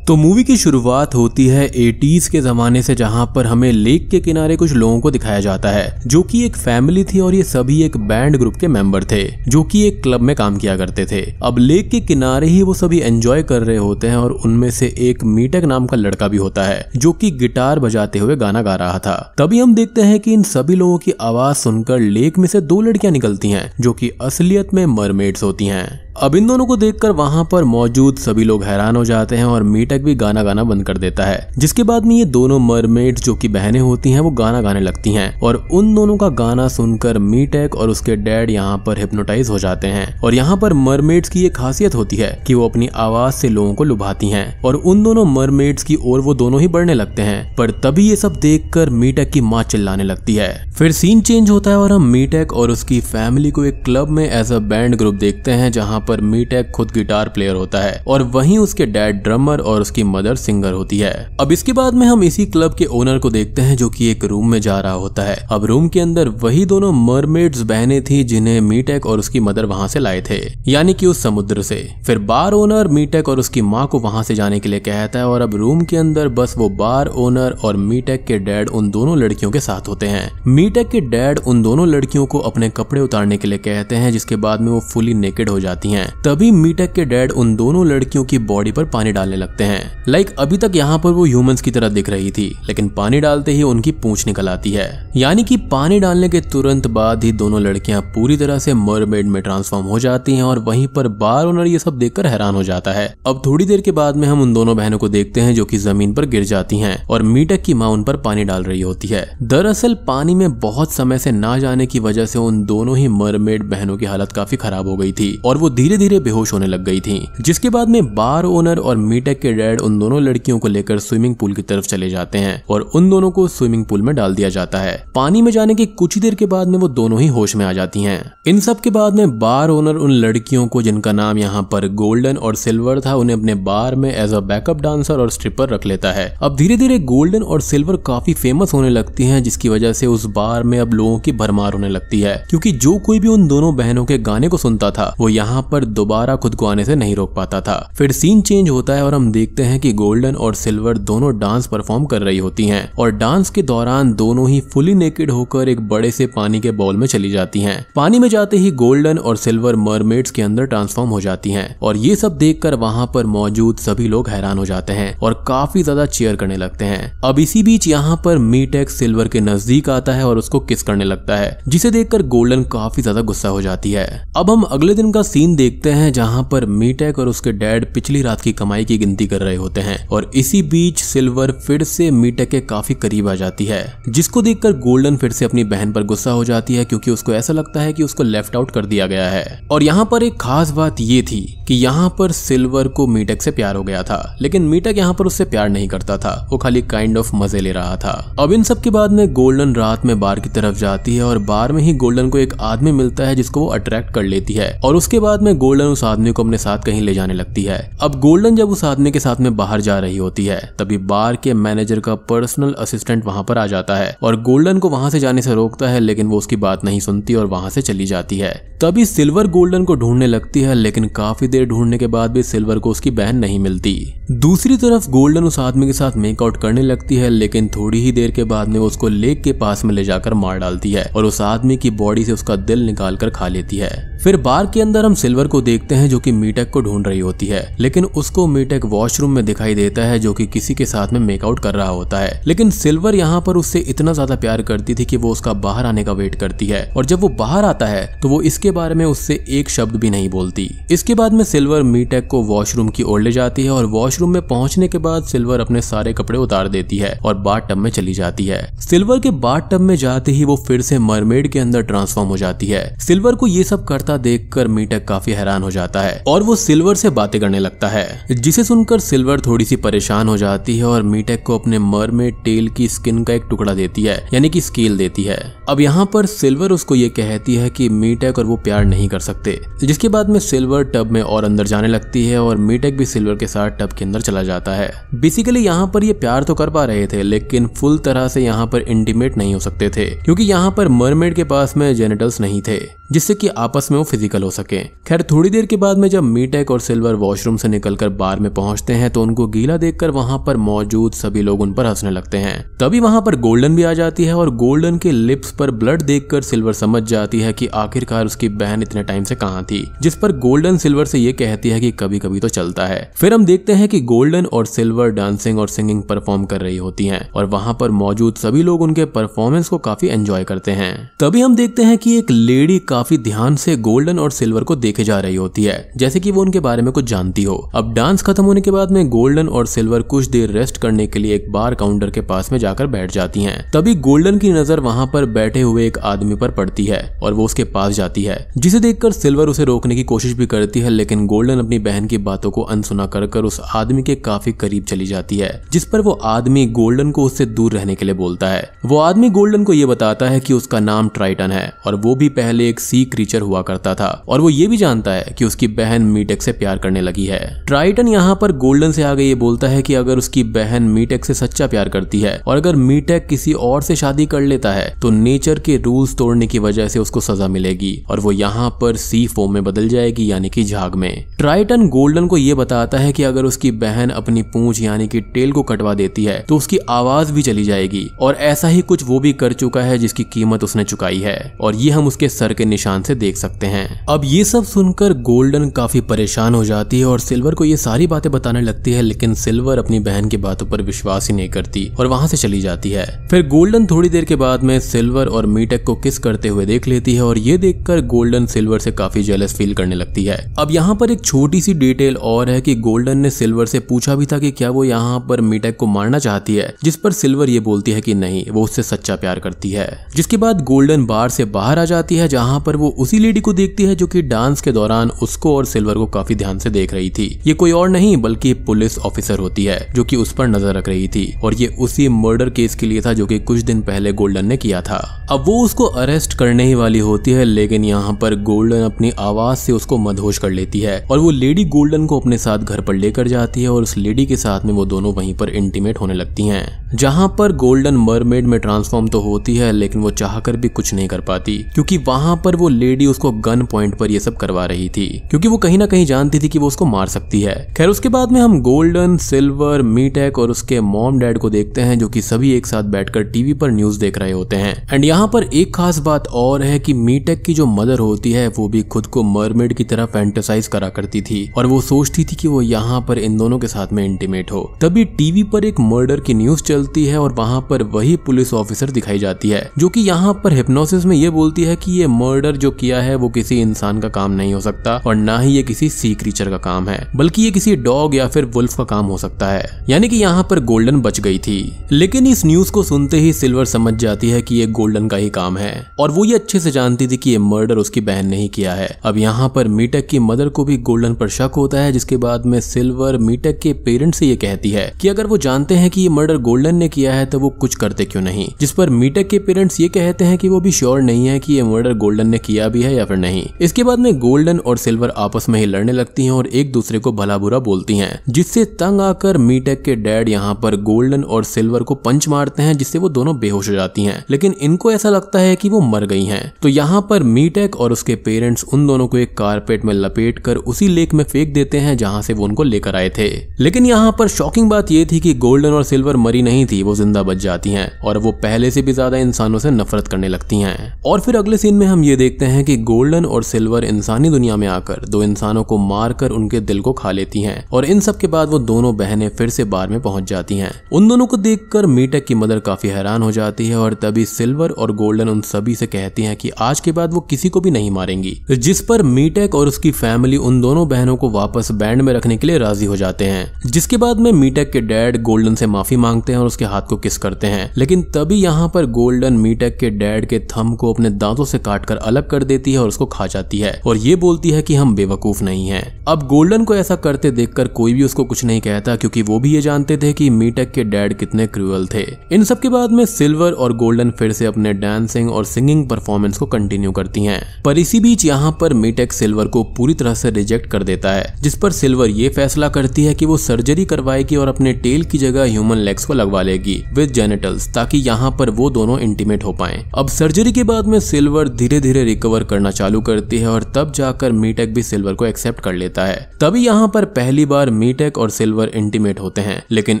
तो 0.06 0.14
मूवी 0.16 0.42
की 0.44 0.56
शुरुआत 0.56 1.14
होती 1.14 1.46
है 1.46 1.64
एटीज 1.66 2.26
के 2.28 2.40
जमाने 2.40 2.82
से, 2.82 2.94
जहाँ 2.94 3.32
पर 3.36 3.46
हमें 3.46 3.72
लेक 3.72 4.08
के 4.08 4.18
किनारे 4.20 4.56
कुछ 4.56 4.72
लोगों 4.72 5.00
को 5.00 5.10
दिखाया 5.10 5.40
जाता 5.40 5.68
है, 5.68 6.02
जो 6.06 6.22
कि 6.22 6.44
एक 6.46 6.56
फैमिली 6.56 7.04
थी 7.04 7.20
और 7.20 7.34
ये 7.34 7.42
सभी 7.42 7.82
एक 7.82 7.96
बैंड 7.96 8.36
ग्रुप 8.36 8.56
के 8.56 8.68
मेंबर 8.68 9.04
थे, 9.04 9.22
जो 9.48 9.62
कि 9.62 9.86
एक 9.88 10.02
क्लब 10.02 10.20
में 10.20 10.36
काम 10.36 10.56
किया 10.56 10.76
करते 10.76 11.06
थे। 11.06 11.22
अब 11.42 11.58
लेक 11.58 11.90
के 11.90 12.00
किनारे 12.00 12.46
ही 12.46 12.62
वो 12.62 12.74
सभी 12.74 13.00
एंजॉय 13.00 13.42
कर 13.42 13.62
रहे 13.62 13.76
होते 13.76 14.06
हैं 14.06 14.16
और 14.16 14.32
उनमें 14.32 14.70
से 14.70 14.94
एक 14.98 15.24
मीटक 15.24 15.64
नाम 15.64 15.86
का 15.86 15.96
लड़का 15.96 16.28
भी 16.28 16.36
होता 16.36 16.64
है, 16.64 16.90
जो 16.96 17.12
कि 17.12 17.30
गिटार 17.30 17.78
बजाते 17.78 18.18
हुए 18.18 18.36
गाना 18.36 18.62
गा 18.62 18.74
रहा 18.74 18.98
था। 18.98 19.34
तभी 19.38 19.58
हम 19.58 19.74
देखते 19.74 20.02
हैं 20.02 20.20
कि 20.20 20.32
इन 20.32 20.42
सभी 20.42 20.74
लोगों 20.74 20.98
की 20.98 21.12
आवाज़ 21.20 21.56
सुनकर 21.56 22.00
लेक 22.00 22.38
में 22.38 22.48
से 22.48 22.60
दो 22.60 22.80
लड़कियाँ 22.80 23.12
निकलती 23.12 23.50
हैं, 23.50 23.72
जो 23.80 23.92
कि 23.92 24.10
असलियत 24.20 24.74
में 24.74 24.86
मरमेड्स 24.86 25.42
होती 25.42 25.66
हैं। 25.66 26.03
अब 26.22 26.34
इन 26.34 26.46
दोनों 26.46 26.64
को 26.66 26.76
देखकर 26.76 27.10
वहाँ 27.10 27.44
पर 27.52 27.64
मौजूद 27.64 28.16
सभी 28.16 28.44
लोग 28.44 28.64
हैरान 28.64 28.96
हो 28.96 29.04
जाते 29.04 29.36
हैं 29.36 29.44
और 29.44 29.62
मीटक 29.62 30.00
भी 30.00 30.14
गाना 30.14 30.42
गाना 30.42 30.64
बंद 30.64 30.84
कर 30.86 30.98
देता 30.98 31.24
है। 31.24 31.48
जिसके 31.58 31.82
बाद 31.82 32.04
में 32.06 32.14
ये 32.16 32.24
दोनों 32.24 32.58
मरमेड 32.58 33.18
जो 33.18 33.34
कि 33.34 33.48
बहनें 33.48 33.78
होती 33.80 34.10
हैं, 34.10 34.20
वो 34.20 34.30
गाना 34.30 34.60
गाने 34.62 34.80
लगती 34.80 35.12
हैं 35.12 35.40
और 35.40 35.56
उन 35.72 35.94
दोनों 35.94 36.16
का 36.16 36.28
गाना 36.28 36.66
सुनकर 36.68 37.18
मीटक 37.18 37.74
और 37.76 37.88
उसके 37.88 38.16
डैड 38.16 38.50
यहाँ 38.50 38.76
पर 38.78 38.98
हिप्नोटाइज 38.98 39.48
हो 39.50 39.58
जाते 39.58 39.86
हैं। 39.86 40.20
और 40.20 40.34
यहाँ 40.34 40.56
पर 40.56 40.72
मरमेड्स 40.72 41.28
की 41.28 41.44
एक 41.46 41.56
खासियत 41.56 41.94
होती 41.94 42.16
है 42.16 42.30
कि 42.46 42.54
वो 42.54 42.68
अपनी 42.68 42.88
आवाज़ 42.96 43.34
से 43.34 43.48
लोगों 43.48 43.74
को 43.74 43.84
लुभाती 43.84 44.28
हैं 44.28 44.62
और 44.62 44.74
उन 44.74 45.02
दोनों 45.02 45.24
मरमेड्स 45.24 45.82
की 45.82 45.96
ओर 46.04 46.20
वो 46.20 46.34
दोनों 46.34 46.60
ही 46.60 46.68
बढ़ने 46.68 46.94
लगते 46.94 47.22
हैं। 47.22 47.54
पर 47.56 47.70
तभी 47.84 48.08
ये 48.08 48.16
सब 48.16 48.36
देख 48.36 48.78
मीटक 48.92 49.30
की 49.30 49.40
माँ 49.40 49.62
चिल्लाने 49.62 50.04
लगती 50.04 50.34
है। 50.34 50.72
फिर 50.72 50.92
सीन 50.92 51.20
चेंज 51.20 51.50
होता 51.50 51.70
है 51.70 51.78
और 51.78 51.92
हम 51.92 52.06
मीटक 52.06 52.52
और 52.52 52.70
उसकी 52.70 53.00
फैमिली 53.00 53.50
को 53.50 53.64
एक 53.64 53.84
क्लब 53.84 54.08
में 54.08 54.24
एज 54.30 54.52
अ 54.52 54.58
बैंड 54.58 54.96
ग्रुप 54.96 55.14
देखते 55.14 55.50
हैं, 55.50 55.70
जहाँ 55.72 56.00
पर 56.08 56.20
मीटेक 56.22 56.70
खुद 56.70 56.90
गिटार 56.90 57.28
प्लेयर 57.28 57.54
होता 57.54 57.78
है 57.78 58.02
और 58.08 58.22
वहीं 58.34 58.58
उसके 58.58 58.86
डैड 58.86 59.22
ड्रमर 59.22 59.60
और 59.60 59.80
उसकी 59.80 60.02
मदर 60.04 60.34
सिंगर 60.36 60.72
होती 60.72 60.98
है। 60.98 61.12
अब 61.40 61.52
इसके 61.52 61.72
बाद 61.72 61.94
में 61.94 62.06
हम 62.06 62.22
इसी 62.24 62.46
क्लब 62.46 62.74
के 62.74 62.84
ओनर 62.92 63.18
को 63.18 63.30
देखते 63.30 63.62
हैं 63.62 63.76
जो 63.76 63.88
कि 63.88 64.10
एक 64.10 64.24
रूम 64.24 64.50
में 64.50 64.60
जा 64.60 64.78
रहा 64.80 64.92
होता 64.94 65.22
है। 65.22 65.36
अब 65.50 65.64
रूम 65.64 65.88
के 65.88 66.00
अंदर 66.00 66.28
वही 66.38 66.64
दोनों 66.66 66.92
मरमेड्स 66.94 67.62
बहने 67.64 68.00
थी 68.00 68.22
जिन्हें 68.24 68.60
मीटेक 68.62 69.06
और 69.06 69.18
उसकी 69.18 69.40
मदर 69.40 69.64
वहाँ 69.66 69.88
से 69.88 69.98
लाए 69.98 70.22
थे, 70.22 70.40
यानी 70.68 70.94
कि 70.94 71.06
उस 71.06 71.22
समुद्र 71.22 71.62
से। 71.62 71.76
फिर 72.06 72.18
बार 72.24 72.52
ओनर 72.52 72.88
मीटेक 72.88 73.28
और 73.28 73.38
उसकी 73.38 73.62
माँ 73.62 73.86
को 73.86 73.98
वहाँ 74.00 74.22
से 74.22 74.34
जाने 74.34 74.60
के 74.60 74.68
लिए 74.68 74.80
कहता 74.80 75.18
है 75.18 75.28
और 75.28 75.40
अब 75.40 75.54
रूम 75.54 75.80
के 75.82 75.96
अंदर 75.96 76.28
बस 76.30 76.54
वो 76.58 76.68
बार 76.74 77.06
ओनर 77.16 77.56
और 77.64 77.76
मीटेक 77.76 78.24
के 78.24 78.38
डैड 78.40 78.68
उन 78.70 78.90
दोनों 78.90 79.16
लड़कियों 79.18 79.50
के 79.50 79.60
साथ 79.60 79.88
होते 79.88 80.06
हैं। 80.06 80.30
मीटेक 80.46 80.88
के 80.88 81.00
डैड 81.02 81.38
उन 81.38 81.62
दोनों 81.62 81.86
लड़कियों 81.88 82.26
को 82.26 82.38
अपने 82.40 82.68
कपड़े 82.70 83.00
उतारने 83.00 83.36
के 83.36 83.48
लिए 83.48 83.58
कहते 83.60 83.96
हैं, 83.96 84.10
जिसके 84.12 84.36
बाद 84.36 84.60
में 84.60 84.70
वो 84.72 84.80
फुली 84.82 85.14
नेकेड 85.14 85.48
हो 85.50 85.58
जाती 85.60 85.90
हैं। 85.90 85.93
तभी 86.24 86.50
मीटक 86.50 86.92
के 86.92 87.04
डैड 87.04 87.32
उन 87.32 87.54
दोनों 87.56 87.86
लड़कियों 87.86 88.24
की 88.24 88.38
बॉडी 88.44 88.72
पर 88.72 88.84
पानी 88.84 89.12
डालने 89.12 89.36
लगते 89.36 89.64
हैं। 89.64 90.04
लाइक 90.08 90.30
अभी 90.38 90.56
तक 90.56 90.72
यहाँ 90.74 90.98
पर 90.98 91.10
वो 91.10 91.24
ह्यूमंस 91.24 91.60
की 91.60 91.70
तरह 91.70 91.88
दिख 91.88 92.08
रही 92.08 92.30
थी, 92.30 92.46
लेकिन 92.68 92.88
पानी 92.88 93.20
डालते 93.20 93.52
ही 93.52 93.62
उनकी 93.62 93.92
पूछ 93.92 94.26
निकल 94.26 94.48
आती 94.48 94.70
है। 94.70 94.88
यानी 95.16 95.44
कि 95.44 95.56
पानी 95.56 96.00
डालने 96.00 96.28
के 96.28 96.40
तुरंत 96.42 96.86
बाद 96.86 97.24
ही 97.24 97.32
दोनों 97.34 97.60
लड़कियाँ 97.60 98.00
पूरी 98.14 98.36
तरह 98.36 98.58
से 98.58 98.74
मरमेड 98.74 99.26
में 99.26 99.42
ट्रांसफॉर्म 99.42 99.86
हो 99.86 99.98
जाती 99.98 100.34
हैं 100.34 100.42
और 100.42 100.58
वहीं 100.58 100.86
पर 100.88 101.08
बार 101.16 101.46
ओनर 101.46 101.66
ये 101.66 101.78
सब 101.78 101.98
देखकर 101.98 102.26
हैरान 102.26 102.54
हो 102.54 102.62
जाता 102.62 102.92
है। 102.92 103.06
अब 103.26 103.42
थोड़ी 103.46 103.64
देर 103.64 103.80
के 103.80 103.92
बाद 103.92 104.16
में 104.16 104.26
हम 104.28 104.42
उन 104.42 104.54
दोनों 104.54 104.76
बहनों 104.76 104.98
को 104.98 105.08
देखते 105.08 105.40
हैं 105.40 105.54
जो 105.54 105.64
कि 105.64 105.78
ज़मीन 105.78 106.14
पर 106.14 106.26
गिर 106.26 106.44
जाती 106.44 106.78
हैं 106.78 106.96
और 107.06 107.22
मीटक 107.24 107.62
की 107.62 107.74
माँ 107.74 107.88
उन 107.88 108.02
पर 108.04 108.16
पानी 108.16 108.44
डाल 108.44 108.64
रही 108.64 108.80
होती 108.80 109.08
है। 109.08 109.24
दरअसल 109.42 109.94
पानी 110.06 110.34
में 110.34 110.58
बहुत 110.60 110.92
समय 110.92 111.18
से 111.18 111.32
ना 111.32 111.56
जाने 111.58 111.86
की 111.86 111.98
वजह 112.00 112.26
से 112.26 112.38
उन 112.38 112.64
दोनों 112.64 112.96
ही 112.96 113.06
मरमेड 113.10 113.62
बहनों 113.70 113.96
की 113.96 114.06
हालत 114.06 114.32
काफ़ी 114.32 114.56
खराब 114.56 114.88
हो 114.88 114.96
गई 114.96 115.12
थी 115.12 115.32
और 115.44 115.58
वो 115.58 115.70
धीरे 115.84 115.96
धीरे 115.98 116.18
बेहोश 116.20 116.52
होने 116.52 116.66
लग 116.66 116.84
गई 116.84 117.00
थी, 117.00 117.16
जिसके 117.40 117.68
बाद 117.70 117.88
में 117.88 118.14
बार 118.14 118.44
ओनर 118.44 118.78
और 118.78 118.96
मीटेक 118.96 119.40
के 119.40 119.52
डैड 119.52 119.80
उन 119.80 119.98
दोनों 119.98 120.20
लड़कियों 120.22 120.58
को 120.58 120.68
लेकर 120.68 120.98
स्विमिंग 120.98 121.34
पूल 121.36 121.54
की 121.54 121.62
तरफ़ 121.62 121.86
चले 121.86 122.08
जाते 122.10 122.38
हैं 122.38 122.62
और 122.70 122.80
उन 122.94 123.10
दोनों 123.10 123.30
को 123.30 123.46
स्विमिंग 123.48 123.84
पूल 123.86 124.02
में 124.02 124.14
डाल 124.16 124.34
दिया 124.34 124.48
जाता 124.48 124.78
है। 124.78 124.94
पानी 125.14 125.42
में 125.42 125.50
जाने 125.52 125.74
के 125.74 125.86
कुछ 125.86 126.14
ही 126.14 126.20
देर 126.20 126.34
के 126.34 126.46
बाद 126.46 126.68
में 126.68 126.78
वो 126.78 126.88
दोनों 126.90 127.20
ही 127.20 127.26
होश 127.26 127.54
में 127.56 127.64
आ 127.66 127.72
जाती 127.72 128.02
हैं। 128.02 128.32
इन 128.46 128.60
सब 128.60 128.80
के 128.80 128.90
बाद 128.90 129.14
में 129.14 129.38
बार 129.38 129.70
ओनर 129.70 129.96
उन 129.96 130.12
लड़कियों 130.12 130.66
को 130.66 130.82
जिनका 130.82 131.12
नाम 131.12 131.38
यहाँ 131.38 131.62
पर 131.72 131.88
गोल्डन 131.94 132.36
और 132.36 132.54
सिल्वर 132.54 133.00
था, 133.00 133.14
उन्हें 133.14 133.36
अपने 133.36 133.54
बार 133.64 133.94
में 133.94 134.10
एज 134.14 134.32
अ 134.32 134.40
बैकअप 134.42 134.80
डांसर 134.80 135.20
और 135.20 135.30
स्ट्रिपर 135.30 135.68
रख 135.68 135.86
लेता 135.86 136.12
है। 136.12 136.26
अब 136.42 136.56
धीरे 136.56 136.76
धीरे 136.76 136.98
गोल्डन 137.04 137.42
और 137.42 137.60
सिल्वर 137.60 137.96
काफ़ी 137.96 138.34
फ़ेमस 138.34 138.74
होने 138.74 138.90
लगती 138.90 139.24
हैं, 139.24 139.42
जिसकी 139.42 139.68
वजह 139.68 139.92
से 139.92 140.06
उस 140.06 140.26
बार 140.32 140.62
में 140.62 140.78
अब 140.78 140.94
लोगों 140.94 141.18
की 141.18 141.32
भरमार 141.34 141.72
होने 141.72 141.88
लगती 141.88 142.20
है, 142.20 142.36
क्योंकि 142.50 142.72
जो 142.78 142.98
कोई 142.98 143.20
भी 143.20 143.28
उन 143.28 143.46
दोनों 143.48 143.76
बहनों 143.76 144.04
के 144.04 144.18
गाने 144.22 144.48
को 144.48 144.56
सुनता 144.56 144.90
था, 144.90 145.14
वो 145.18 145.28
यहाँ 145.28 145.62
पर 145.74 145.84
दोबारा 145.94 146.36
खुद 146.36 146.54
को 146.54 146.66
आने 146.66 146.84
से 146.84 146.94
नहीं 146.96 147.14
रोक 147.16 147.34
पाता 147.36 147.60
था। 147.60 147.76
फिर 147.98 148.12
सीन 148.14 148.40
चेंज 148.42 148.70
होता 148.70 148.94
है 148.94 149.04
और 149.04 149.14
हम 149.14 149.30
देखते 149.32 149.62
हैं 149.62 149.78
कि 149.80 149.92
गोल्डन 149.94 150.34
और 150.36 150.54
सिल्वर 150.56 150.98
दोनों 151.04 151.38
डांस 151.38 151.66
परफॉर्म 151.68 152.04
कर 152.06 152.22
रही 152.22 152.38
होती 152.40 152.66
हैं 152.66 152.82
और 152.94 153.10
डांस 153.12 153.50
के 153.50 153.62
दौरान 153.64 154.12
दोनों 154.16 154.48
ही 154.50 154.60
फुली 154.64 154.94
नेकेड 154.96 155.30
होकर 155.30 155.68
एक 155.68 155.80
बड़े 155.88 156.10
से 156.12 156.26
पानी 156.28 156.60
के 156.60 156.70
बॉल 156.74 156.96
में 156.96 157.06
चली 157.06 157.30
जाती 157.30 157.60
हैं। 157.60 157.76
पानी 157.94 158.18
में 158.18 158.28
जाते 158.28 158.56
ही 158.56 158.70
गोल्डन 158.74 159.18
और 159.20 159.36
सिल्वर 159.36 159.76
मरमेड्स 159.78 160.30
के 160.30 160.42
अंदर 160.42 160.66
ट्रांसफॉर्म 160.66 161.10
हो 161.10 161.20
जाती 161.20 161.50
हैं 161.50 161.64
और 161.80 161.96
ये 161.98 162.16
सब 162.16 162.36
देखकर 162.38 162.74
वहाँ 162.76 163.06
पर 163.14 163.26
मौजूद 163.28 163.78
सभी 163.78 164.08
लोग 164.08 164.28
हैरान 164.28 164.58
हो 164.58 164.64
जाते 164.66 164.92
हैं 164.92 165.16
और 165.18 165.42
काफ़ी 165.48 165.82
ज़्यादा 165.82 166.06
चेयर 166.08 166.36
करने 166.36 166.56
लगते 166.56 166.84
हैं। 166.84 167.12
अब 167.24 167.38
इसी 167.38 167.62
बीच 167.62 167.88
यहाँ 167.88 168.20
पर 168.24 168.38
मीटेक 168.40 168.90
सिल्वर 168.90 169.28
के 169.28 169.40
नज़दीक 169.42 169.88
आता 169.90 170.12
है 170.12 170.26
और 170.26 170.38
उसको 170.38 170.60
किस 170.62 170.82
करने 170.82 171.04
लगता 171.04 171.36
है, 171.36 171.58
जिसे 171.68 171.90
देखकर 171.90 172.22
गोल्डन 172.28 172.62
काफ़ी 172.72 173.02
ज़्यादा 173.02 173.20
गुस्सा 173.22 173.48
हो 173.48 173.62
जाती 173.62 173.92
है। 173.92 174.06
अब 174.36 174.50
हम 174.50 174.62
अगले 174.64 174.94
दिन 174.94 175.12
का 175.12 175.22
सीन 175.24 175.56
देखते 175.64 175.90
हैं 175.90 176.12
जहाँ 176.12 176.42
पर 176.52 176.64
मीटेक 176.66 177.18
और 177.18 177.28
उसके 177.28 177.52
डैड 177.54 177.84
पिछली 177.94 178.20
रात 178.22 178.40
की 178.40 178.52
कमाई 178.52 178.84
की 178.84 178.96
गिनती 178.98 179.26
कर 179.26 179.40
रहे 179.40 179.54
होते 179.56 179.80
हैं 179.80 179.96
और 180.08 180.30
इसी 180.34 180.60
बीच 180.64 180.98
सिल्वर 180.98 181.52
फिर 181.66 181.82
से 181.84 182.10
मीटेक 182.10 182.48
के 182.48 182.60
काफ़ी 182.62 182.94
करीब 182.94 183.28
आ 183.28 183.34
जाती 183.34 183.64
है, 183.64 184.02
जिसको 184.08 184.42
देखकर 184.42 184.72
गोल्डन 184.78 185.16
फिर 185.16 185.32
से 185.32 185.44
अपनी 185.44 185.64
बहन 185.64 185.92
पर 185.92 186.02
गुस्सा 186.04 186.30
हो 186.30 186.44
जाती 186.44 186.74
है 186.74 186.84
क्योंकि 186.84 187.10
उसको 187.10 187.32
ऐसा 187.34 187.52
लगता 187.52 187.80
है 187.80 187.92
कि 187.92 188.02
उसको 188.02 188.22
लेफ़्ट 188.22 188.56
आउट 188.56 188.70
कर 188.70 188.86
दिया 188.86 189.06
गया 189.06 189.28
है। 189.28 189.60
और 189.70 189.82
यहाँ 189.82 190.04
पर 190.10 190.22
एक 190.22 190.36
खास 190.40 190.70
बात 190.70 191.00
ये 191.00 191.22
थी 191.22 191.40
कि 191.68 191.74
यहाँ 191.74 192.08
पर 192.18 192.32
सिल्वर 192.32 192.88
को 192.88 193.06
मीटेक 193.06 193.42
से 193.42 193.50
प्यार 193.50 193.76
हो 193.76 193.82
गया 193.82 194.02
था, 194.02 194.36
लेकिन 194.40 194.62
मीटेक 194.64 194.98
यहाँ 194.98 195.14
पर 195.14 195.26
उससे 195.26 195.44
प्यार 195.46 195.68
नहीं 195.68 195.88
करता 195.88 196.18
था, 196.18 196.34
वो 196.50 196.58
खाली 196.58 196.82
काइंड 196.84 197.18
ऑफ़ 197.18 197.34
मज़े 197.36 197.60
ले 197.60 197.72
रहा 197.72 197.96
था। 197.96 198.12
अब 198.40 198.52
इन 198.52 198.62
सब 198.62 198.82
के 198.82 198.90
बाद 198.90 199.12
में 199.12 199.32
गोल्डन 199.32 199.74
रात 199.74 200.04
में 200.04 200.18
बार 200.20 200.40
की 200.40 200.48
तरफ़ 200.50 200.76
जाती 200.78 201.16
है 201.16 201.24
और 201.24 201.38
बार 201.44 201.72
में 201.72 201.82
ही 201.82 201.94
गोल्डन 201.96 202.28
को 202.28 202.38
एक 202.38 202.54
आदमी 202.62 202.92
मिलता 202.92 203.26
है 203.26 203.36
जिसको 203.36 203.60
वो 203.60 203.66
अट्रैक्ट 203.70 204.14
कर 204.14 204.22
लेती 204.24 204.54
है, 204.54 204.70
और 204.84 204.96
उसके 204.96 205.18
बाद 205.20 205.42
में 205.42 205.52
में 205.54 205.58
गोल्डन 205.60 205.84
उस 205.84 206.02
आदमी 206.04 206.32
को 206.32 206.44
अपने 206.44 206.58
साथ 206.58 206.78
कहीं 206.78 207.00
ले 207.00 207.14
जाने 207.14 207.34
लगती 207.34 207.62
है। 207.62 207.78
अब 208.02 208.18
गोल्डन 208.20 208.56
जब 208.56 208.70
उस 208.70 208.84
आदमी 208.84 209.10
के 209.10 209.20
साथ 209.20 209.40
में 209.40 209.56
बाहर 209.56 209.80
जा 209.80 209.98
रही 209.98 210.16
होती 210.16 210.46
है, 210.46 210.58
तभी 210.78 210.98
बार 211.06 211.36
के 211.36 211.54
मैनेजर 211.54 212.00
का 212.00 212.14
पर्सनल 212.24 212.72
असिस्टेंट 212.78 213.24
वहाँ 213.24 213.44
पर 213.44 213.58
आ 213.58 213.66
जाता 213.66 213.96
है 213.96 214.16
और 214.22 214.40
गोल्डन 214.42 214.78
को 214.78 214.88
वहाँ 214.88 215.10
से 215.10 215.20
जाने 215.20 215.42
से 215.42 215.54
रोकता 215.54 215.88
है, 215.88 216.00
लेकिन 216.00 216.26
वो 216.26 216.38
उसकी 216.38 216.56
बात 216.56 216.84
नहीं 216.84 217.00
सुनती 217.00 217.34
और 217.34 217.46
वहाँ 217.46 217.70
से 217.70 217.82
चली 217.82 218.06
जाती 218.06 218.38
है। 218.38 218.52
तभी 218.80 219.04
सिल्वर 219.04 219.46
गोल्डन 219.46 219.84
को 219.84 219.94
ढूँढने 219.94 220.26
लगती 220.26 220.60
है, 220.60 220.74
लेकिन 220.74 221.08
काफ़ी 221.08 221.48
देर 221.48 221.66
ढूँढने 221.66 221.98
के 221.98 222.06
बाद 222.06 222.30
भी 222.30 222.42
सिल्वर 222.42 222.78
को 222.78 222.90
उसकी 222.90 223.10
बहन 223.10 223.36
नहीं 223.36 223.58
मिलती। 223.58 223.94
दूसरी 224.30 224.76
तरफ़ 224.76 225.08
गोल्डन 225.10 225.44
उस 225.44 225.58
आदमी 225.58 225.86
के 225.86 225.92
साथ 225.92 226.16
मेकआउट 226.16 226.56
करने 226.56 226.82
लगती 226.82 227.16
है, 227.16 227.28
लेकिन 227.30 227.68
थोड़ी 227.68 228.00
ही 228.00 228.12
देर 228.12 228.30
के 228.30 228.44
बाद 228.44 228.68
में 228.68 228.80
उसको 228.80 229.08
लेक 229.08 229.42
के 229.42 229.52
पास 229.52 229.84
में 229.84 229.94
ले 229.94 230.04
जाकर 230.04 230.34
मार 230.34 230.58
डालती 230.58 230.92
है 230.92 231.04
और 231.16 231.24
उस 231.24 231.40
आदमी 231.40 231.76
की 231.76 231.90
बॉडी 231.94 232.24
से 232.24 232.32
उसका 232.32 232.56
दिल 232.56 232.84
निकाल 232.86 233.16
कर 233.16 233.30
खा 233.30 233.48
लेती 233.48 233.76
है। 233.76 234.18
फिर 234.18 234.36
बार 234.36 234.66
के 234.66 234.80
अंदर 234.80 235.04
हम 235.04 235.14
सिल्वर 235.14 235.43
को 235.46 235.60
देखते 235.62 235.94
हैं 235.94 236.08
जो 236.08 236.18
कि 236.18 236.32
मीटेक 236.32 236.70
को 236.70 236.80
ढूंढ 236.80 237.06
रही 237.06 237.18
होती 237.20 237.46
है। 237.46 237.64
लेकिन 237.80 238.04
उसको 238.04 238.46
मीटेक 238.46 238.84
वॉशरूम 238.86 239.30
में 239.30 239.44
दिखाई 239.44 239.74
देता 239.74 240.02
है 240.02 240.18
जो 240.18 240.32
कि 240.34 240.46
किसी 240.46 240.74
के 240.74 240.86
साथ 240.86 241.12
में 241.12 241.20
मेकआउट 241.20 241.60
कर 241.60 241.74
रहा 241.74 241.88
होता 241.88 242.18
है। 242.18 242.40
लेकिन 242.46 242.70
सिल्वर 242.72 243.14
यहाँ 243.14 243.40
पर 243.40 243.56
उससे 243.56 243.78
इतना 243.80 244.12
ज़्यादा 244.12 244.36
प्यार 244.36 244.62
करती 244.62 244.94
थी 244.94 245.04
कि 245.04 245.16
वो 245.16 245.30
उसका 245.32 245.52
बाहर 245.60 245.86
आने 245.86 246.04
का 246.04 246.12
वेट 246.14 246.34
करती 246.34 246.66
है। 246.66 246.82
और 246.96 247.06
जब 247.06 247.20
वो 247.20 247.28
बाहर 247.38 247.64
आता 247.64 247.86
है 247.86 248.06
तो 248.22 248.28
वो 248.28 248.40
इसके 248.42 248.70
बारे 248.72 248.94
में 248.94 249.04
उससे 249.04 249.42
एक 249.50 249.70
शब्द 249.70 249.96
भी 249.96 250.10
नहीं 250.10 250.28
बोलती। 250.30 250.68
इसके 250.90 251.14
बाद 251.14 251.32
में 251.32 251.44
सिल्वर 251.44 251.82
मीटेक 251.84 252.26
को 252.26 252.42
वॉशरूम 252.44 252.88
की 252.88 253.02
ओर 253.04 253.20
ले 253.20 253.32
जाती 253.32 253.64
है 253.64 253.70
और 253.70 253.86
वॉशरूम 253.88 254.32
में 254.32 254.40
पहुँचने 254.44 254.88
के 254.88 254.98
बाद 255.00 255.24
सिल्वर 255.24 255.60
अपने 255.60 255.80
सारे 255.82 256.12
कपड़े 256.12 256.38
उतार 256.38 256.68
देती 256.68 256.98
है 256.98 257.12
और 257.18 257.34
बाट 257.36 257.68
टब 257.68 257.76
में 257.76 257.90
चली 257.90 258.14
जाती 258.14 258.46
है। 258.46 258.62
सिल्वर 258.80 259.20
के 259.20 259.30
बाट 259.40 259.70
टब 259.70 259.80
में 259.80 259.94
जाते 259.96 260.32
ही 260.32 260.44
वो 260.44 260.56
फिर 260.66 260.80
से 260.82 260.98
मरमेड 261.00 261.48
के 261.48 261.58
अंदर 261.58 261.82
ट्रांसफॉर्म 261.84 262.28
हो 262.28 262.36
जाती 262.36 262.66
है। 262.66 262.82
सिल्वर 263.00 263.34
को 263.34 263.46
ये 263.46 263.64
सब 263.64 263.84
करता 263.84 264.16
देखकर 264.18 264.68
मीटक 264.68 265.04
काफ़ी 265.04 265.23
हैरान 265.32 265.62
हो 265.62 265.70
जाता 265.70 266.00
है 266.00 266.22
और 266.26 266.42
वो 266.42 266.56
सिल्वर 266.56 266.94
से 266.94 267.10
बातें 267.12 267.40
करने 267.40 267.58
लगता 267.58 267.88
है, 267.88 268.24
जिसे 268.32 268.64
सुनकर 268.64 269.00
सिल्वर 269.00 269.40
थोड़ी 269.40 269.64
सी 269.64 269.76
परेशान 269.78 270.28
हो 270.28 270.36
जाती 270.36 270.76
है 270.78 270.84
और 270.84 271.02
मीटेक 271.04 271.42
को 271.42 271.58
अपने 271.58 271.78
मरमेड 271.80 272.42
टेल 272.44 272.68
की 272.68 272.88
स्किन 272.88 273.22
का 273.24 273.32
एक 273.32 273.46
टुकड़ा 273.50 273.74
देती 273.74 274.02
है, 274.02 274.16
यानी 274.34 274.50
कि 274.50 274.60
स्केल 274.60 274.96
देती 274.98 275.24
है। 275.24 275.38
अब 275.68 275.80
यहाँ 275.80 276.06
पर 276.06 276.26
सिल्वर 276.26 276.72
उसको 276.72 276.94
ये 276.94 277.08
कहती 277.10 277.54
है 277.54 277.70
कि 277.70 277.88
मीटेक 277.90 278.38
और 278.38 278.44
वो 278.44 278.56
प्यार 278.58 278.84
नहीं 278.84 279.08
कर 279.08 279.20
सकते, 279.20 279.58
जिसके 279.80 280.08
बाद 280.08 280.30
में 280.30 280.38
सिल्वर 280.40 280.84
टब 280.86 281.10
में 281.10 281.20
और 281.22 281.44
अंदर 281.44 281.66
जाने 281.66 281.88
लगती 281.88 282.24
है 282.26 282.42
और 282.42 282.56
मीटेक 282.58 282.96
भी 282.96 283.06
सिल्वर 283.06 283.36
के 283.36 283.46
साथ 283.46 283.70
टब 283.78 283.92
के 283.92 284.04
अंदर 284.04 284.20
चला 284.20 284.42
जाता 284.42 284.74
है। 284.74 284.92
बेसिकली 285.16 285.60
यहाँ 285.60 285.90
पर 285.94 286.04
ये 286.04 286.12
प्यार 286.14 286.44
तो 286.44 286.54
कर 286.54 286.70
पा 286.70 286.84
रहे 286.84 287.06
थे, 287.06 287.22
लेकिन 287.22 287.66
फुल 287.76 287.98
तरह 288.00 288.28
से 288.28 288.40
यहाँ 288.40 288.66
पर 288.66 288.80
इंटीमेट 288.80 289.36
नहीं 289.36 289.54
हो 289.54 289.60
सकते 289.60 289.88
थे, 289.88 290.04
क्योंकि 290.16 290.42
यहाँ 290.44 290.70
पर 290.70 290.88
मरमेड 290.90 291.34
के 291.34 291.44
पास 291.44 291.76
में 291.76 291.94
जेनेटल्स 291.94 292.40
नहीं 292.40 292.60
थे, 292.62 292.78
जिससे 293.12 293.34
कि 293.34 293.48
आपस 293.48 293.88
में 293.90 293.98
वो 293.98 294.04
फ़िज़िकल 294.04 294.42
हो 294.42 294.50
सके। 294.50 294.82
थोड़ी 295.22 295.50
देर 295.50 295.66
के 295.66 295.76
बाद 295.76 295.98
में 295.98 296.08
जब 296.08 296.22
मीटेक 296.22 296.70
और 296.70 296.80
सिल्वर 296.80 297.14
वॉशरूम 297.14 297.56
से 297.56 297.68
निकलकर 297.68 298.08
बार 298.10 298.40
में 298.40 298.52
पहुँचते 298.54 298.92
हैं 298.92 299.10
तो 299.10 299.22
उनको 299.22 299.46
गीला 299.46 299.76
देखकर 299.76 300.10
वहाँ 300.10 300.38
पर 300.46 300.56
मौजूद 300.56 301.12
सभी 301.12 301.42
लोग 301.42 301.60
उन 301.60 301.72
पर 301.72 301.86
हंसने 301.86 302.10
लगते 302.10 302.38
हैं। 302.38 302.54
तभी 302.78 303.00
वहाँ 303.00 303.20
पर 303.22 303.36
गोल्डन 303.36 303.76
भी 303.76 303.82
आ 303.82 303.92
जाती 303.92 304.24
है 304.24 304.34
और 304.34 304.50
गोल्डन 304.56 304.98
के 304.98 305.10
लिप्स 305.10 305.52
पर 305.52 305.70
ब्लड 305.72 306.02
देखकर 306.02 306.42
सिल्वर 306.42 306.72
समझ 306.72 307.02
जाती 307.02 307.40
है 307.40 307.52
कि 307.52 307.66
आखिरकार 307.66 308.26
उसकी 308.26 308.48
बहन 308.48 308.82
इतने 308.82 309.02
टाइम 309.02 309.24
से 309.24 309.34
कहाँ 309.34 309.62
थी, 309.64 309.82
जिस 310.02 310.14
पर 310.14 310.32
गोल्डन 310.38 310.76
सिल्वर 310.76 311.04
से 311.04 311.18
ये 311.18 311.32
कहती 311.32 311.68
है 311.68 311.80
कि 311.80 311.90
कभी 311.92 312.18
कभी 312.18 312.40
तो 312.40 312.48
चलता 312.48 312.86
है। 312.86 313.12
फिर 313.16 313.34
हम 313.34 313.44
देखते 313.44 313.72
हैं 313.72 313.88
कि 313.88 314.00
गोल्डन 314.02 314.46
और 314.46 314.66
सिल्वर 314.66 315.10
डांसिंग 315.10 315.58
और 315.58 315.68
सिंगिंग 315.68 316.02
परफॉर्म 316.02 316.44
कर 316.44 316.60
रही 316.60 316.76
होती 316.76 317.06
है, 317.06 317.28
और 317.34 317.44
वहाँ 317.46 317.76
पर 317.80 317.90
मौजूद 317.92 318.34
सभी 318.34 318.62
लोग 318.62 318.82
उनके 318.82 319.04
परफॉर्मेंस 319.06 319.68
को 319.68 319.78
काफ़ी 319.80 320.08
एंजॉय 320.08 320.44
करते 320.44 320.70
हैं। 320.72 321.10
तभी 321.20 321.40
हम 321.40 321.56
देखते 321.56 321.82
हैं 321.82 321.98
कि 321.98 322.16
एक 322.18 322.30
लेडी 322.30 322.78
काफ़ी 322.88 323.18
ध्यान 323.20 323.56
से 323.56 323.76
गोल्डन 323.78 324.18
और 324.18 324.30
सिल्वर 324.32 324.64
को 324.64 324.76
देखे 324.76 325.03
जा 325.04 325.18
रही 325.20 325.36
होती 325.36 325.64
है, 325.64 325.90
जैसे 325.96 326.20
कि 326.20 326.30
वो 326.30 326.42
उनके 326.42 326.60
बारे 326.60 326.82
में 326.82 326.92
कुछ 326.92 327.04
जानती 327.06 327.42
हो। 327.42 327.56
अब 327.74 327.92
डांस 327.94 328.22
खत्म 328.22 328.44
होने 328.44 328.60
के 328.60 328.70
बाद 328.70 328.90
में 328.90 329.08
गोल्डन 329.10 329.48
और 329.48 329.66
सिल्वर 329.66 330.02
कुछ 330.04 330.28
देर 330.28 330.50
रेस्ट 330.50 330.76
करने 330.76 331.06
के 331.06 331.18
लिए 331.18 331.34
एक 331.34 331.50
बार 331.52 331.74
काउंटर 331.74 332.10
के 332.10 332.20
पास 332.22 332.50
में 332.52 332.58
जाकर 332.58 332.86
बैठ 332.88 333.12
जाती 333.12 333.42
है। 333.42 333.54
तभी 333.72 333.94
गोल्डन 334.02 334.38
की 334.38 334.52
नज़र 334.52 334.80
वहाँ 334.80 335.06
पर 335.06 335.24
बैठे 335.34 335.60
हुए 335.60 335.86
एक 335.86 335.98
आदमी 336.04 336.34
पर 336.34 336.50
पड़ती 336.52 336.84
है 336.86 337.02
और 337.22 337.32
वो 337.32 337.44
उसके 337.44 337.64
पास 337.66 337.92
जाती 337.94 338.22
है, 338.24 338.36
जिसे 338.56 338.80
देखकर 338.80 339.12
सिल्वर 339.12 339.48
उसे 339.48 339.64
रोकने 339.64 339.96
की 339.96 340.04
कोशिश 340.04 340.32
भी 340.32 340.46
करती 340.46 340.80
है, 340.80 340.90
लेकिन 340.90 341.26
गोल्डन 341.26 341.58
अपनी 341.58 341.78
बहन 341.80 342.06
की 342.06 342.18
बातों 342.20 342.50
को 342.50 342.62
अनसुना 342.64 343.06
कर 343.06 343.26
कर 343.26 343.44
उस 343.44 343.60
आदमी 343.74 344.02
के 344.02 344.14
काफ़ी 344.16 344.52
करीब 344.54 344.84
चली 344.84 345.06
जाती 345.06 345.36
है, 345.36 345.62
जिस 345.72 345.84
पर 345.84 346.00
वो 346.00 346.12
आदमी 346.24 346.66
गोल्डन 346.72 347.10
को 347.10 347.24
उससे 347.24 347.46
दूर 347.46 347.72
रहने 347.72 347.94
के 347.94 348.04
लिए 348.04 348.14
बोलता 348.14 348.48
है। 348.48 348.70
वो 348.84 348.98
आदमी 349.00 349.30
गोल्डन 349.30 349.64
को 349.64 349.72
ये 349.72 349.86
बताता 349.86 350.26
है 350.26 350.40
कि 350.40 350.52
उसका 350.52 350.80
नाम 350.80 351.08
ट्राइटन 351.08 351.50
है 351.50 351.72
और 351.86 351.94
वो 351.96 352.14
भी 352.14 352.28
पहले 352.30 352.68
एक 352.68 352.80
सी 352.80 353.04
क्रीचर 353.06 353.40
हुआ 353.42 353.62
करता 353.62 353.94
था, 353.94 354.08
और 354.28 354.40
वो 354.40 354.50
ये 354.50 354.66
भी 354.66 354.76
जानता 354.94 355.10
है 355.10 355.34
कि 355.38 355.44
उसकी 355.44 355.68
बहन 355.68 356.02
मीटेक 356.04 356.42
से 356.42 356.52
प्यार 356.54 356.78
करने 356.78 357.00
लगी 357.00 357.24
है। 357.26 357.40
ट्राइटन 357.66 358.08
यहाँ 358.08 358.34
पर 358.40 358.52
गोल्डन 358.58 358.92
से 358.92 359.02
आगे 359.02 359.24
ये 359.24 359.34
बोलता 359.34 359.68
है 359.68 359.82
कि 359.82 359.94
अगर 359.94 360.18
उसकी 360.18 360.42
बहन 360.54 360.82
मीटेक 360.88 361.24
से 361.24 361.34
सच्चा 361.34 361.66
प्यार 361.66 361.88
करती 361.88 362.20
है 362.20 362.36
और 362.38 362.56
अगर 362.56 362.76
मीटेक 362.76 363.26
किसी 363.26 363.52
और 363.52 363.82
से 363.82 363.96
शादी 363.96 364.26
कर 364.26 364.40
लेता 364.42 364.72
है 364.72 364.92
तो 365.00 365.10
नेचर 365.10 365.58
के 365.58 365.76
रूल्स 365.76 366.16
तोड़ने 366.16 366.46
की 366.46 366.58
वजह 366.58 366.88
से 366.88 366.98
उसको 366.98 367.20
सजा 367.20 367.48
मिलेगी 367.48 367.94
और 368.10 368.20
वो 368.20 368.32
यहाँ 368.32 368.70
पर 368.80 368.96
सी 368.96 369.26
फोम 369.26 369.52
में 369.54 369.62
बदल 369.64 369.88
जाएगी, 369.88 370.30
यानी 370.30 370.48
कि 370.48 370.64
झाग 370.64 370.94
में। 370.94 371.24
ट्राइटन 371.38 371.88
गोल्डन 371.88 372.26
को 372.26 372.36
ये 372.36 372.54
बताता 372.54 372.98
है 372.98 373.12
कि 373.12 373.22
अगर 373.22 373.44
उसकी 373.44 373.70
बहन 373.72 374.10
अपनी 374.12 374.42
पूंछ, 374.44 374.80
यानी 374.80 375.08
कि 375.08 375.20
टेल 375.34 375.52
को 375.52 375.62
कटवा 375.62 375.94
देती 375.94 376.24
है 376.24 376.38
तो 376.48 376.56
उसकी 376.56 376.78
आवाज़ 376.90 377.32
भी 377.32 377.42
चली 377.42 377.64
जाएगी 377.64 378.06
और 378.20 378.34
ऐसा 378.42 378.68
ही 378.68 378.80
कुछ 378.82 379.04
वो 379.04 379.18
भी 379.20 379.32
कर 379.34 379.52
चुका 379.54 379.80
है 379.80 379.98
जिसकी 379.98 380.24
कीमत 380.32 380.64
उसने 380.64 380.84
चुकाई 380.84 381.18
है 381.18 381.36
और 381.60 381.74
ये 381.76 381.90
हम 381.90 382.06
उसके 382.06 382.28
सर 382.28 382.52
के 382.52 382.64
निशान 382.64 383.02
से 383.02 383.14
देख 383.16 383.36
सकते 383.36 383.66
हैं। 383.66 384.04
अब 384.06 384.22
ये 384.24 384.44
सब 384.44 384.64
सुनकर 384.84 385.12
गोल्डन 385.22 385.68
काफ़ी 385.70 386.00
परेशान 386.00 386.54
हो 386.54 386.64
जाती 386.64 386.98
है 387.00 387.04
और 387.06 387.20
सिल्वर 387.20 387.54
को 387.54 387.64
ये 387.64 387.76
सारी 387.76 388.06
बातें 388.06 388.30
बताने 388.32 388.60
लगती 388.60 388.92
है, 388.92 389.02
लेकिन 389.02 389.34
सिल्वर 389.34 389.78
अपनी 389.78 389.98
बहन 389.98 390.28
की 390.28 390.36
बातों 390.36 390.66
पर 390.66 390.82
विश्वास 390.82 391.28
ही 391.28 391.34
नहीं 391.36 391.48
करती 391.48 391.86
और 391.98 392.06
वहाँ 392.06 392.26
से 392.28 392.36
चली 392.36 392.60
जाती 392.60 392.90
है। 392.90 393.06
फिर 393.28 393.46
गोल्डन 393.48 393.86
थोड़ी 393.86 394.08
देर 394.08 394.24
के 394.24 394.36
बाद 394.36 394.62
में 394.62 394.78
सिल्वर 394.80 395.26
और 395.26 395.46
मीटेक 395.46 395.84
को 395.84 395.94
किस 395.96 396.18
करते 396.18 396.48
हुए 396.48 396.66
देख 396.66 396.88
लेती 396.88 397.14
है 397.14 397.22
और 397.22 397.38
ये 397.38 397.56
देखकर 397.58 398.00
गोल्डन 398.06 398.46
सिल्वर 398.46 398.78
से 398.78 398.92
काफ़ी 398.92 399.22
जेलस 399.22 399.54
फील 399.56 399.72
करने 399.74 399.94
लगती 399.94 400.24
है। 400.24 400.36
अब 400.58 400.70
यहाँ 400.70 400.94
पर 400.94 401.10
एक 401.10 401.24
छोटी 401.24 401.60
सी 401.60 401.74
डिटेल 401.74 402.16
और 402.24 402.50
है 402.50 402.60
कि 402.60 402.74
गोल्डन 402.80 403.18
ने 403.18 403.30
सिल्वर 403.30 403.66
से 403.66 403.80
पूछा 403.84 404.14
भी 404.14 404.26
था 404.26 404.38
कि 404.38 404.50
क्या 404.50 404.70
वो 404.70 404.84
यहाँ 404.84 405.24
पर 405.28 405.40
मीटेक 405.42 405.76
को 405.76 405.86
मारना 405.86 406.18
चाहती 406.18 406.56
है, 406.56 406.72
जिस 406.84 406.96
पर 406.96 407.12
सिल्वर 407.14 407.50
ये 407.50 407.60
बोलती 407.62 407.92
है 407.92 408.00
कि 408.00 408.14
नहीं, 408.16 408.44
वो 408.50 408.64
उससे 408.64 408.82
सच्चा 408.82 409.16
प्यार 409.16 409.38
करती 409.38 409.70
है। 409.70 409.88
जिसके 410.16 410.36
बाद 410.36 410.62
गोल्डन 410.64 411.06
बार 411.06 411.28
से 411.30 411.44
बाहर 411.50 411.78
आ 411.78 411.84
जाती 411.86 412.16
है, 412.16 412.28
जहाँ 412.28 412.62
पर 412.66 412.76
वो 412.76 412.94
उसी 412.98 413.18
लेडी 413.18 413.40
को 413.40 413.52
देखती 413.54 413.84
है 413.84 413.94
जो 413.94 414.06
कि 414.06 414.22
डांस 414.24 414.60
के 414.60 414.72
दौरान 414.74 415.10
उसको 415.22 415.56
और 415.56 415.64
सिल्वर 415.64 415.94
को 415.94 416.06
काफ़ी 416.06 416.34
ध्यान 416.34 416.58
से 416.58 416.70
देख 416.70 416.94
रही 416.94 417.10
थी। 417.10 417.28
ये 417.46 417.54
कोई 417.54 417.72
और 417.72 417.88
नहीं, 417.88 418.16
बल्कि 418.16 418.52
पुलिस 418.54 418.98
ऑफिसर 418.98 419.38
होती 419.38 419.64
है, 419.64 419.78
जो 419.94 420.04
कि 420.04 420.16
उस 420.16 420.32
पर 420.32 420.46
नज़र 420.46 420.74
रख 420.74 420.88
रही 420.88 421.08
थी। 421.08 421.24
और 421.44 421.54
ये 421.54 421.66
उसी 421.78 422.08
मर्डर 422.08 422.50
केस 422.50 422.74
के 422.74 422.86
लिए 422.86 423.00
था, 423.00 423.12
जो 423.12 423.26
कि 423.26 423.38
कुछ 423.38 423.60
दिन 423.60 423.80
पहले 423.82 424.12
गोल्डन 424.12 424.46
ने 424.46 424.56
किया 424.56 424.82
था। 424.82 425.26
अब 425.30 425.44
वो 425.46 425.64
उसको 425.64 425.84
अरेस्ट 425.84 426.34
करने 426.34 426.64
ही 426.64 426.74
वाली 426.74 426.98
होती 426.98 427.30
है, 427.30 427.44
लेकिन 427.44 427.84
यहाँ 427.84 428.12
पर 428.12 428.34
गोल्डन 428.42 428.82
अपनी 428.82 429.10
आवाज़ 429.18 429.58
से 429.58 429.72
उसको 429.72 429.98
मदहोश 429.98 430.38
कर 430.38 430.50
लेती 430.50 430.80
है। 430.80 431.00
और 431.10 431.18
वो 431.18 431.30
लेडी 431.30 431.64
गोल्डन 431.64 432.06
को 432.06 432.20
अपने 432.20 432.38
साथ 432.38 432.58
घर 432.58 432.80
पर 432.80 432.94
लेकर 432.94 433.28
जाती 433.28 433.62
है, 433.62 433.68
और 433.68 433.82
उस 433.82 433.96
लेडी 433.96 434.26
के 434.26 434.36
साथ 434.36 434.64
में 434.64 434.72
वो 434.72 434.84
दोनों 434.84 435.14
वहीं 435.14 435.34
पर 435.34 435.48
इंटीमेट 435.48 436.00
होने 436.00 436.14
लगती 436.14 436.42
हैं। 436.42 436.83
जहाँ 436.94 437.28
पर 437.38 437.52
गोल्डन 437.52 437.96
मरमेड 437.96 438.46
में 438.46 438.58
ट्रांसफॉर्म 438.60 439.06
तो 439.08 439.20
होती 439.20 439.56
है, 439.56 439.70
लेकिन 439.72 440.00
वो 440.02 440.10
चाहकर 440.10 440.56
भी 440.56 440.68
कुछ 440.68 440.92
नहीं 440.94 441.06
कर 441.08 441.20
पाती, 441.20 441.56
क्योंकि 441.74 441.96
वहाँ 441.98 442.36
पर 442.44 442.56
वो 442.56 442.68
लेडी 442.68 443.06
उसको 443.06 443.30
गन 443.40 443.62
पॉइंट 443.64 443.96
पर 443.98 444.10
ये 444.10 444.20
सब 444.20 444.36
करवा 444.36 444.64
रही 444.66 444.88
थी, 444.88 445.06
क्योंकि 445.30 445.48
वो 445.48 445.56
कहीं 445.56 445.78
ना 445.78 445.86
कहीं 445.86 446.06
जानती 446.06 446.38
थी 446.38 446.48
कि 446.48 446.58
वो 446.58 446.66
उसको 446.66 446.84
मार 446.84 447.06
सकती 447.06 447.40
है। 447.40 447.54
खैर, 447.76 447.88
उसके 447.88 448.08
बाद 448.08 448.32
में 448.32 448.40
हम 448.40 448.60
गोल्डन, 448.60 449.16
सिल्वर, 449.16 449.82
मीटेक 449.82 450.38
और 450.38 450.50
उसके 450.50 450.80
मॉम 450.80 451.18
डैड 451.18 451.38
को 451.38 451.50
देखते 451.50 451.80
हैं, 451.80 451.98
जो 451.98 452.08
कि 452.08 452.22
सभी 452.22 452.52
एक 452.52 452.66
साथ 452.66 452.82
बैठकर 452.84 453.22
टीवी 453.24 453.52
पर 453.52 453.70
न्यूज़ 453.70 453.98
देख 454.00 454.18
रहे 454.18 454.32
होते 454.32 454.56
हैं। 454.56 454.74
एंड 454.92 455.04
यहाँ 455.04 455.28
पर 455.28 455.42
एक 455.44 455.74
खास 455.74 455.98
बात 456.00 456.28
और 456.28 456.62
है 456.62 456.78
कि 456.78 456.92
मीटेक 456.94 457.42
की 457.44 457.54
जो 457.54 457.66
मदर 457.66 457.98
होती 457.98 458.32
है, 458.32 458.46
वो 458.48 458.68
भी 458.68 458.82
खुद 458.84 459.06
को 459.06 459.22
मरमेड 459.22 459.72
की 459.72 459.84
तरह 459.84 460.06
फैंटेसाइज 460.06 460.66
करा 460.66 460.88
करती 460.90 461.22
थी, 461.22 461.50
और 461.56 461.66
वो 461.66 461.80
सोचती 461.80 462.24
थी 462.24 462.36
कि 462.36 462.48
वो 462.48 462.62
यहाँ 462.62 463.00
पर 463.08 463.18
इन 463.18 463.36
दोनों 463.38 463.58
के 463.58 463.66
साथ 463.66 463.92
में 463.92 464.04
इंटीमेट 464.04 464.52
हो। 464.52 464.62
तभी 464.80 465.04
टीवी 465.14 465.42
पर 465.44 465.64
एक 465.64 465.80
मर्डर 465.80 466.20
की 466.20 466.34
न्यूज़ 466.34 466.62
चलती 466.84 467.04
है 467.06 467.18
और 467.18 467.32
वहाँ 467.32 467.60
पर 467.70 467.82
वही 467.84 468.16
पुलिस 468.16 468.52
ऑफिसर 468.54 468.90
दिखाई 468.90 469.18
जाती 469.18 469.48
है, 469.48 469.70
जो 469.78 469.88
कि 469.88 470.00
यहाँ 470.00 470.32
पर 470.34 470.52
हिप्नोसिस 470.52 471.04
में 471.04 471.16
ये 471.16 471.30
बोलती 471.30 471.62
है 471.64 471.76
कि 471.76 471.92
ये 471.92 472.06
मर्डर 472.06 472.56
जो 472.56 472.70
किया 472.72 473.00
है, 473.02 473.14
वो 473.14 473.28
किसी 473.28 473.60
इंसान 473.60 474.00
का 474.00 474.08
काम 474.08 474.32
नहीं 474.32 474.54
हो 474.54 474.60
सकता 474.60 474.96
और 475.06 475.14
ना 475.14 475.38
ही 475.38 475.52
ये 475.52 475.62
किसी 475.62 475.88
सी 475.90 476.14
क्रीचर 476.14 476.50
का 476.50 476.58
काम 476.58 476.88
है, 476.88 477.06
बल्कि 477.16 477.42
ये 477.42 477.50
किसी 477.50 477.74
डॉग 477.78 478.14
या 478.14 478.26
फिर 478.28 478.44
वुल्फ 478.54 478.76
का 478.76 478.84
काम 478.84 479.06
हो 479.06 479.18
सकता 479.18 479.48
है। 479.48 479.84
यानी 479.88 480.08
कि 480.08 480.16
यहाँ 480.16 480.46
पर 480.50 480.60
गोल्डन 480.62 481.00
बच 481.00 481.20
गई 481.20 481.38
थी। 481.38 481.56
लेकिन 481.92 482.26
इस 482.26 482.44
न्यूज़ 482.46 482.72
को 482.72 482.82
सुनते 482.82 483.20
ही 483.20 483.32
सिल्वर 483.32 483.64
समझ 483.66 483.94
जाती 483.94 484.30
है 484.30 484.42
कि 484.42 484.56
ये 484.56 484.66
गोल्डन 484.72 485.08
का 485.08 485.16
ही 485.16 485.30
काम 485.30 485.56
है, 485.58 485.74
और 485.98 486.10
वो 486.10 486.24
ये 486.24 486.34
अच्छे 486.34 486.60
से 486.60 486.70
जानती 486.70 487.06
थी 487.08 487.16
कि 487.16 487.30
ये 487.30 487.38
मर्डर 487.40 487.76
उसकी 487.76 488.00
बहन 488.00 488.26
ने 488.26 488.36
ही 488.36 488.48
किया 488.48 488.74
है। 488.74 488.88
अब 489.04 489.18
यहाँ 489.18 489.48
पर 489.54 489.68
मीटक 489.70 490.06
की 490.06 490.18
मदर 490.20 490.48
को 490.48 490.64
भी 490.64 490.76
गोल्डन 490.82 491.14
पर 491.14 491.28
शक 491.30 491.52
होता 491.56 491.80
है, 491.80 491.92
जिसके 491.92 492.16
बाद 492.18 492.46
में 492.46 492.60
सिल्वर 492.62 493.18
मीटक 493.20 493.58
के 493.58 493.72
पेरेंट्स 493.84 494.18
से 494.18 494.26
ये 494.26 494.36
कहती 494.36 494.70
है 494.70 494.92
कि 495.00 495.08
अगर 495.08 495.26
वो 495.26 495.36
जानते 495.38 495.74
हैं 495.74 495.90
कि 495.90 496.00
ये 496.00 496.08
मर्डर 496.08 496.36
गोल्डन 496.38 496.73
ने 496.74 496.88
किया 496.88 497.14
है 497.14 497.26
तो 497.26 497.38
वो 497.38 497.48
कुछ 497.50 497.74
करते 497.74 498.04
क्यों 498.04 498.22
नहीं? 498.22 498.48
जिस 498.60 498.72
पर 498.72 498.90
मीटक 498.90 499.28
के 499.28 499.38
पेरेंट्स 499.38 499.80
ये 499.80 499.88
कहते 499.88 500.24
हैं 500.24 500.38
कि 500.38 500.48
वो 500.48 500.60
भी 500.60 500.72
श्योर 500.72 501.02
नहीं 501.02 501.26
है 501.26 501.38
कि 501.38 501.52
ये 501.52 501.62
मर्डर 501.62 501.94
गोल्डन 501.94 502.28
ने 502.28 502.38
किया 502.38 502.68
भी 502.68 502.82
है 502.82 502.94
या 502.94 503.04
फिर 503.04 503.16
नहीं। 503.16 503.46
इसके 503.60 503.84
बाद 503.84 503.98
में 503.98 504.18
गोल्डन 504.18 504.58
और 504.58 504.76
सिल्वर 504.76 505.12
आपस 505.16 505.48
में 505.48 505.60
ही 505.60 505.66
लड़ने 505.66 505.92
लगती 505.92 506.24
हैं 506.24 506.30
और 506.30 506.46
एक 506.46 506.72
दूसरे 506.72 506.98
को 506.98 507.12
भला 507.12 507.38
बुरा 507.38 507.58
बोलती 507.58 507.96
हैं, 507.96 508.22
जिससे 508.28 508.64
तंग 508.64 509.00
आकर 509.00 509.38
मीटेक 509.38 509.82
के 509.82 509.94
डैड 509.96 510.28
यहाँ 510.28 510.54
पर 510.62 510.76
गोल्डन 510.76 511.22
और 511.22 511.44
सिल्वर 511.44 511.82
को 511.82 511.94
पंच 511.94 512.28
मारते 512.28 512.62
हैं, 512.62 512.76
जिससे 512.78 512.98
वो 512.98 513.08
दोनों 513.08 513.38
बेहोश 513.38 513.68
हो 513.68 513.74
जाती 513.74 514.04
हैं। 514.04 514.24
लेकिन 514.30 514.54
इनको 514.60 514.92
ऐसा 514.92 515.10
लगता 515.10 515.38
है 515.38 515.56
कि 515.56 515.68
वो 515.68 515.80
मर 515.80 516.06
गई 516.06 516.24
हैं। 516.24 516.52
तो 516.62 516.68
यहाँ 516.68 517.06
पर 517.10 517.22
मीटेक 517.22 517.76
और 517.76 517.92
उसके 517.92 518.14
पेरेंट्स 518.14 518.64
उन 518.64 518.86
दोनों 518.86 519.08
को 519.08 519.18
एक 519.18 519.36
कारपेट 519.38 519.84
में 519.84 519.94
लपेट 519.94 520.38
कर 520.38 520.56
उसी 520.56 520.88
लेक 520.88 521.14
में 521.14 521.24
फेंक 521.24 521.54
देते 521.54 521.78
हैं, 521.78 521.96
जहाँ 521.96 522.22
से 522.22 522.32
वो 522.32 522.44
उनको 522.44 522.62
लेकर 522.62 522.96
आए 522.96 523.10
थे। 523.18 523.30
लेकिन 523.60 523.86
यहाँ 523.86 524.16
पर 524.18 524.28
शॉकिंग 524.28 524.70
बात 524.70 524.90
ये 524.90 525.06
थी 525.12 525.20
कि 525.20 525.34
गोल्डन 525.34 525.70
और 525.70 525.84
सिल्वर 525.84 526.16
मरी 526.16 526.42
नहीं 526.42 526.63
थी, 526.66 526.82
वो 526.82 526.94
ज़िंदा 526.94 527.22
बच 527.22 527.36
जाती 527.38 527.70
हैं 527.70 527.88
और 528.00 528.18
वो 528.18 528.32
पहले 528.42 528.70
से 528.70 528.82
भी 528.82 528.92
ज़्यादा 528.92 529.16
इंसानों 529.18 529.58
से 529.58 529.70
नफरत 529.70 530.08
करने 530.08 530.28
लगती 530.28 530.56
हैं। 530.56 530.92
और 531.06 531.20
फिर 531.20 531.36
अगले 531.36 531.56
सीन 531.56 531.74
में 531.74 531.86
हम 531.86 532.04
ये 532.04 532.16
देखते 532.16 532.44
हैं 532.44 532.64
कि 532.64 532.76
गोल्डन 532.84 533.24
और 533.26 533.42
सिल्वर 533.42 533.84
इंसानी 533.84 534.30
दुनिया 534.30 534.56
में 534.56 534.66
आकर 534.68 535.04
दो 535.08 535.22
इंसानों 535.22 535.64
को 535.64 535.78
मारकर 535.78 536.30
उनके 536.30 536.60
दिल 536.62 536.80
को 536.80 536.92
खा 536.92 537.10
लेती 537.12 537.42
हैं 537.42 537.64
और 537.68 537.84
इन 537.84 538.00
सब 538.00 538.18
के 538.18 538.26
बाद 538.26 538.48
वो 538.48 538.58
दोनों 538.60 538.96
बहनें 538.96 539.28
फिर 539.28 539.50
से 539.50 539.64
बार 539.66 539.88
में 539.88 540.00
पहुँच 540.00 540.24
जाती 540.24 540.58
हैं। 540.58 540.70
उन 540.92 541.08
दोनों 541.08 541.26
को 541.26 541.36
देखकर 541.36 541.86
मीटक 541.86 542.24
की 542.24 542.34
मदर 542.34 542.58
काफ़ी 542.62 542.88
हैरान 542.88 543.22
हो 543.22 543.30
जाती 543.32 543.68
है 543.68 543.76
और 543.76 543.94
तभी 543.94 544.24
सिल्वर 544.26 544.70
और 544.70 544.92
गोल्डन 544.94 545.28
उन 545.28 545.40
सभी 545.44 545.74
से 545.74 545.86
कहती 545.86 546.22
हैं 546.22 546.36
कि 546.36 546.50
आज 546.60 546.80
के 546.80 546.92
बाद 546.92 547.12
वो 547.14 547.20
किसी 547.20 547.48
को 547.48 547.60
भी 547.60 547.70
नहीं 547.70 547.90
मारेंगी। 547.90 548.36
जिस 548.50 548.80
पर 548.80 549.02
मीटेक 549.04 549.54
और 549.54 549.68
उसकी 549.68 549.90
फैमिली 549.92 550.36
उन 550.38 550.60
दोनों 550.60 550.86
बहनों 550.88 551.16
को 551.16 551.30
वापस 551.30 551.70
बैंड 551.74 552.02
में 552.02 552.12
रखने 552.12 552.36
के 552.36 552.46
लिए 552.46 552.58
राज़ी 552.58 552.86
हो 552.86 552.96
जाते 552.96 553.24
हैं। 553.24 553.52
जिसके 553.66 553.96
बाद 553.96 554.20
में 554.20 554.30
मीटेक 554.32 554.70
के 554.72 554.80
डैड 554.82 555.22
गोल्डन 555.22 555.54
से 555.54 555.66
माफ़ी 555.66 555.96
मांगते 555.96 556.32
हैं 556.32 556.38
और 556.44 556.48
उसके 556.48 556.64
हाथ 556.64 556.82
को 556.82 556.96
किस 556.96 557.16
करते 557.18 557.46
हैं। 557.46 557.72
लेकिन 557.76 558.02
तभी 558.14 558.34
यहाँ 558.34 558.68
पर 558.68 558.86
गोल्डन 558.92 559.32
मीटेक 559.34 559.76
के 559.78 559.90
डैड 559.90 560.26
के 560.26 560.38
थम 560.50 560.74
को 560.74 560.92
अपने 560.92 561.10
दांतों 561.10 561.44
से 561.44 561.58
काट 561.58 561.86
कर 561.86 561.96
अलग 561.96 562.28
कर 562.28 562.44
देती 562.44 562.72
है 562.72 562.78
और 562.78 562.88
उसको 562.88 563.06
खा 563.06 563.26
जाती 563.26 563.58
है 563.58 563.72
और 563.86 563.96
ये 563.96 564.16
बोलती 564.16 564.50
है 564.50 564.62
कि 564.62 564.74
हम 564.74 564.94
बेवकूफ़ 564.94 565.42
नहीं 565.44 565.68
हैं। 565.68 565.84
अब 566.08 566.26
गोल्डन 566.28 566.64
को 566.64 566.74
ऐसा 566.76 566.96
करते 566.96 567.30
देखकर 567.30 567.68
कोई 567.70 567.94
भी 567.94 568.02
उसको 568.02 568.24
कुछ 568.24 568.44
नहीं 568.44 568.60
कहता 568.60 568.96
क्योंकि 568.96 569.22
वो 569.22 569.38
भी 569.40 569.54
ये 569.54 569.60
जानते 569.60 569.96
थे 569.96 570.12
कि 570.12 570.28
मीटेक 570.30 570.70
के 570.70 570.84
डैड 570.84 571.14
कितने 571.14 571.46
क्रूअल 571.46 571.86
थे। 571.86 572.04
इन 572.32 572.44
सब 572.44 572.60
के 572.60 572.68
बाद 572.68 572.92
में 572.92 573.04
सिल्वर 573.06 573.52
और 573.52 573.76
गोल्डन 573.76 574.10
फिर 574.10 574.32
से 574.32 574.46
अपने 574.46 574.72
डांसिंग 574.74 575.30
और 575.30 575.44
सिंगिंग 575.44 575.88
परफॉर्मेंस 575.88 576.38
को 576.38 576.46
कंटिन्यू 576.46 576.92
करती 576.92 577.24
हैं। 577.24 577.42
पर 577.64 577.78
इसी 577.78 578.00
बीच 578.00 578.24
यहाँ 578.24 578.56
पर 578.60 578.74
मीटेक 578.74 579.12
सिल्वर 579.12 579.46
को 579.46 579.62
पूरी 579.76 579.94
तरह 579.94 580.14
से 580.14 580.30
रिजेक्ट 580.30 580.70
कर 580.70 580.82
देता 580.82 581.12
है, 581.12 581.34
जिस 581.42 581.54
पर 581.54 581.72
सिल्वर 581.72 582.08
ये 582.08 582.28
फैसला 582.28 582.68
करती 582.68 583.04
है 583.04 583.14
कि 583.14 583.26
वो 583.26 583.36
सर्जरी 583.36 583.84
करवाएगी 583.84 584.36
और 584.36 584.48
अपने 584.48 584.72
टेल 584.74 585.04
की 585.04 585.18
जगह 585.18 585.44
ह्यूमन 585.44 585.76
लेग्स 585.78 586.04
को 586.04 586.14
लगवा 586.14 586.33
लेगी 586.42 586.82
विद 586.94 587.12
जेनेटल्स 587.12 587.68
ताकि 587.74 587.98
यहाँ 588.00 588.30
पर 588.30 588.50
वो 588.52 588.68
दोनों 588.70 588.98
इंटीमेट 589.00 589.44
हो 589.44 589.52
पाए। 589.52 589.84
अब 589.94 590.08
सर्जरी 590.10 590.52
के 590.52 590.62
बाद 590.64 590.86
में 590.86 590.98
सिल्वर 591.02 591.48
धीरे 591.50 591.80
धीरे 591.80 592.04
रिकवर 592.04 592.44
करना 592.44 592.70
चालू 592.72 593.00
करती 593.02 593.38
है 593.38 593.48
और 593.48 593.72
तब 593.74 593.92
जाकर 593.92 594.32
मीटेक 594.34 594.74
भी 594.74 594.82
सिल्वर 594.82 595.14
को 595.14 595.26
एक्सेप्ट 595.26 595.60
कर 595.60 595.72
लेता 595.74 596.04
है। 596.04 596.16
तभी 596.40 596.64
यहाँ 596.64 596.88
पर 596.88 597.04
पहली 597.14 597.46
बार 597.46 597.70
मीटेक 597.72 598.18
और 598.18 598.30
सिल्वर 598.30 598.68
इंटीमेट 598.70 599.20
होते 599.20 599.40
हैं, 599.40 599.62
लेकिन 599.70 600.00